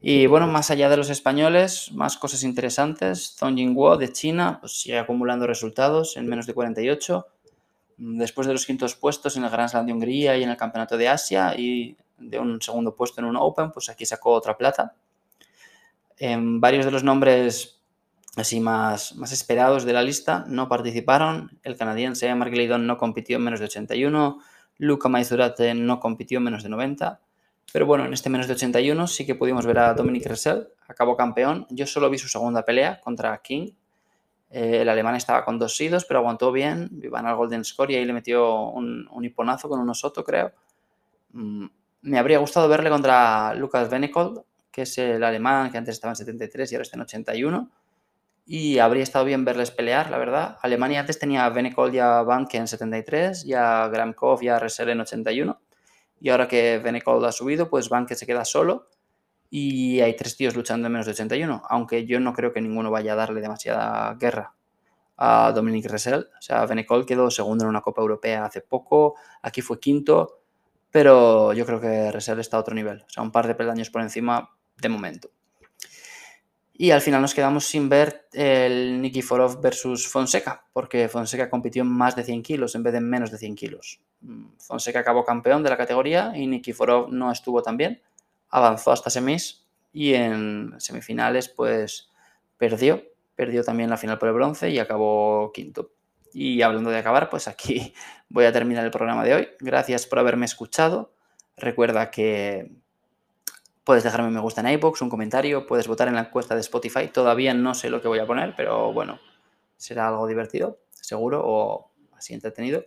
Y 0.02 0.28
bueno, 0.28 0.48
más 0.48 0.72
allá 0.72 0.90
de 0.90 0.98
los 0.98 1.10
españoles, 1.10 1.92
más 1.94 2.18
cosas 2.18 2.44
interesantes. 2.44 3.36
Zhong 3.38 3.58
Jingguo 3.58 3.98
de 3.98 4.14
China 4.14 4.60
pues 4.62 4.82
sigue 4.82 4.98
acumulando 4.98 5.46
resultados 5.46 6.16
en 6.16 6.28
menos 6.28 6.46
de 6.46 6.54
48. 6.54 7.28
Después 7.98 8.48
de 8.48 8.54
los 8.54 8.66
quintos 8.66 8.96
puestos 8.96 9.36
en 9.36 9.44
el 9.44 9.50
Grand 9.50 9.70
Slam 9.70 9.86
de 9.86 9.92
Hungría 9.92 10.38
y 10.38 10.44
en 10.44 10.50
el 10.50 10.56
Campeonato 10.56 10.96
de 10.96 11.10
Asia 11.10 11.54
y 11.58 11.98
de 12.18 12.40
un 12.40 12.62
segundo 12.62 12.96
puesto 12.96 13.20
en 13.20 13.26
un 13.26 13.36
Open, 13.36 13.72
pues 13.72 13.90
aquí 13.90 14.06
sacó 14.06 14.32
otra 14.32 14.56
plata 14.58 14.96
varios 16.38 16.86
de 16.86 16.92
los 16.92 17.04
nombres 17.04 17.79
así 18.36 18.60
más, 18.60 19.16
más 19.16 19.32
esperados 19.32 19.86
de 19.86 19.94
la 19.94 20.04
lista 20.04 20.46
no 20.48 20.68
participaron. 20.68 21.60
El 21.64 21.78
canadiense 21.78 22.34
Mark 22.36 22.54
Leydon 22.54 22.88
no 22.88 22.98
compitió 22.98 23.38
en 23.38 23.44
menos 23.44 23.60
de 23.60 23.66
81. 23.66 24.40
Luca 24.78 25.10
Maizurate 25.10 25.74
no 25.74 26.00
compitió 26.00 26.38
en 26.38 26.46
menos 26.46 26.64
de 26.64 26.70
90. 26.70 27.20
Pero 27.72 27.86
bueno, 27.86 28.06
en 28.06 28.14
este 28.14 28.30
menos 28.30 28.48
de 28.48 28.54
81 28.54 29.08
sí 29.08 29.26
que 29.26 29.36
pudimos 29.36 29.66
ver 29.66 29.80
a 29.80 29.94
Dominic 29.94 30.26
Ressel, 30.26 30.70
acabó 30.88 31.16
campeón. 31.16 31.68
Yo 31.70 31.86
solo 31.86 32.10
vi 32.10 32.18
su 32.18 32.28
segunda 32.28 32.64
pelea 32.64 33.00
contra 33.02 33.38
King. 33.42 33.72
Eh, 34.50 34.82
el 34.82 34.90
alemán 34.90 35.16
estaba 35.16 35.46
con 35.46 35.60
dos 35.60 35.76
sidos, 35.76 36.06
pero 36.06 36.20
aguantó 36.20 36.52
bien. 36.52 36.90
Iban 37.04 37.28
al 37.28 37.36
Golden 37.36 37.64
Score 37.64 37.92
y 37.92 37.96
ahí 37.96 38.06
le 38.06 38.14
metió 38.14 38.64
un, 38.70 39.08
un 39.12 39.24
hiponazo 39.24 39.70
con 39.70 39.80
un 39.80 39.90
osoto, 39.90 40.24
creo. 40.24 40.52
Mm, 41.34 41.68
me 42.02 42.18
habría 42.18 42.40
gustado 42.40 42.68
verle 42.68 42.90
contra 42.90 43.54
Lucas 43.54 43.90
Benekold, 43.90 44.42
que 44.72 44.84
es 44.84 44.98
el 44.98 45.24
alemán 45.24 45.72
que 45.72 45.78
antes 45.78 45.96
estaba 45.96 46.14
en 46.14 46.16
73 46.16 46.72
y 46.72 46.76
ahora 46.76 46.84
está 46.84 46.98
en 46.98 47.02
81. 47.02 47.70
Y 48.52 48.80
habría 48.80 49.04
estado 49.04 49.26
bien 49.26 49.46
verles 49.46 49.70
pelear, 49.70 50.10
la 50.10 50.18
verdad. 50.18 50.58
Alemania 50.64 51.02
antes 51.02 51.20
tenía 51.20 51.46
a 51.46 51.52
Venekol 51.52 51.94
y 51.94 52.00
a 52.00 52.24
Banke 52.24 52.58
en 52.58 52.68
73, 52.68 53.46
y 53.46 53.54
a 53.54 53.88
Gramkov 53.90 54.42
y 54.42 54.48
a 54.48 54.58
Resel 54.58 54.90
en 54.90 55.02
81. 55.02 55.62
Y 56.20 56.30
ahora 56.30 56.48
que 56.48 56.80
Venekol 56.80 57.24
ha 57.26 57.32
subido, 57.32 57.70
pues 57.70 57.90
Banke 57.90 58.16
se 58.16 58.26
queda 58.26 58.44
solo 58.44 58.88
y 59.52 60.00
hay 60.02 60.16
tres 60.16 60.36
tíos 60.36 60.56
luchando 60.56 60.88
en 60.88 60.94
menos 60.94 61.06
de 61.06 61.12
81. 61.12 61.62
Aunque 61.70 62.08
yo 62.08 62.20
no 62.20 62.34
creo 62.34 62.52
que 62.52 62.60
ninguno 62.60 62.90
vaya 62.90 63.14
a 63.14 63.18
darle 63.18 63.40
demasiada 63.40 64.16
guerra 64.16 64.56
a 65.16 65.52
Dominic 65.52 65.86
Resel. 65.86 66.28
O 66.36 66.42
sea, 66.42 66.66
Venekol 66.66 67.06
quedó 67.06 67.30
segundo 67.30 67.66
en 67.66 67.70
una 67.70 67.82
Copa 67.82 68.02
Europea 68.02 68.46
hace 68.46 68.62
poco, 68.62 69.14
aquí 69.44 69.62
fue 69.62 69.80
quinto, 69.80 70.42
pero 70.90 71.54
yo 71.54 71.68
creo 71.68 71.80
que 71.80 72.12
Resel 72.12 72.40
está 72.40 72.58
a 72.58 72.62
otro 72.62 72.74
nivel. 72.74 73.04
O 73.04 73.10
sea, 73.10 73.22
un 73.22 73.32
par 73.32 73.46
de 73.46 73.54
peldaños 73.54 73.92
por 73.92 74.02
encima 74.02 74.50
de 74.76 74.90
momento. 74.90 75.30
Y 76.82 76.92
al 76.92 77.02
final 77.02 77.22
nos 77.22 77.34
quedamos 77.34 77.66
sin 77.66 77.90
ver 77.90 78.30
el 78.32 79.02
Nikiforov 79.02 79.60
versus 79.60 80.08
Fonseca, 80.08 80.66
porque 80.72 81.10
Fonseca 81.10 81.50
compitió 81.50 81.82
en 81.82 81.90
más 81.90 82.16
de 82.16 82.24
100 82.24 82.42
kilos 82.42 82.74
en 82.74 82.84
vez 82.84 82.94
de 82.94 83.00
en 83.00 83.10
menos 83.10 83.32
de 83.32 83.38
100 83.38 83.56
kilos. 83.56 84.00
Mm, 84.22 84.52
Fonseca 84.58 85.00
acabó 85.00 85.26
campeón 85.26 85.62
de 85.62 85.72
la 85.72 85.76
categoría 85.76 86.32
y 86.34 86.48
Nikiforov 86.48 87.12
no 87.12 87.34
estuvo 87.34 87.62
tan 87.62 87.76
bien. 87.76 88.02
Avanzó 88.48 88.94
hasta 88.94 89.10
semis 89.10 89.68
y 89.92 90.14
en 90.14 90.74
semifinales 90.78 91.50
pues 91.50 92.12
perdió. 92.58 93.04
Perdió 93.36 93.62
también 93.62 93.90
la 93.90 93.98
final 93.98 94.18
por 94.18 94.30
el 94.30 94.36
bronce 94.36 94.70
y 94.70 94.80
acabó 94.80 95.52
quinto. 95.52 95.92
Y 96.34 96.62
hablando 96.62 96.92
de 96.92 97.00
acabar, 97.00 97.30
pues 97.30 97.50
aquí 97.50 97.94
voy 98.30 98.46
a 98.46 98.54
terminar 98.54 98.86
el 98.86 98.92
programa 98.92 99.26
de 99.26 99.34
hoy. 99.34 99.50
Gracias 99.60 100.08
por 100.08 100.20
haberme 100.20 100.46
escuchado. 100.46 101.12
Recuerda 101.58 102.10
que 102.10 102.72
Puedes 103.84 104.04
dejarme 104.04 104.28
un 104.28 104.34
me 104.34 104.40
gusta 104.40 104.62
en 104.62 104.68
iBox, 104.68 105.02
un 105.02 105.10
comentario, 105.10 105.66
puedes 105.66 105.88
votar 105.88 106.08
en 106.08 106.16
la 106.16 106.22
encuesta 106.22 106.54
de 106.54 106.62
Spotify. 106.62 107.08
Todavía 107.08 107.54
no 107.54 107.74
sé 107.74 107.90
lo 107.90 108.02
que 108.02 108.08
voy 108.08 108.20
a 108.20 108.28
poner, 108.28 108.54
pero 108.56 108.94
bueno, 108.94 109.20
será 109.78 110.10
algo 110.10 110.28
divertido, 110.28 110.80
seguro, 110.92 111.42
o 111.44 111.92
así 112.14 112.34
entretenido. 112.34 112.84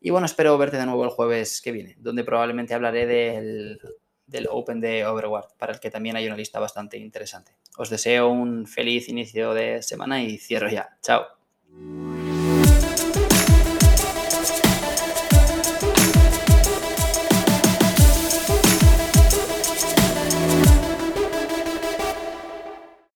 Y 0.00 0.10
bueno, 0.10 0.26
espero 0.26 0.56
verte 0.58 0.76
de 0.76 0.86
nuevo 0.86 1.04
el 1.04 1.10
jueves 1.10 1.60
que 1.62 1.72
viene, 1.72 1.96
donde 1.98 2.24
probablemente 2.24 2.74
hablaré 2.74 3.06
del, 3.06 3.80
del 4.26 4.48
Open 4.50 4.80
de 4.80 5.06
Overwatch, 5.06 5.54
para 5.58 5.72
el 5.72 5.80
que 5.80 5.90
también 5.90 6.16
hay 6.16 6.26
una 6.26 6.36
lista 6.36 6.60
bastante 6.60 6.98
interesante. 6.98 7.56
Os 7.76 7.90
deseo 7.90 8.28
un 8.28 8.66
feliz 8.66 9.08
inicio 9.08 9.54
de 9.54 9.82
semana 9.82 10.22
y 10.22 10.38
cierro 10.38 10.68
ya. 10.68 10.96
Chao. 11.02 11.24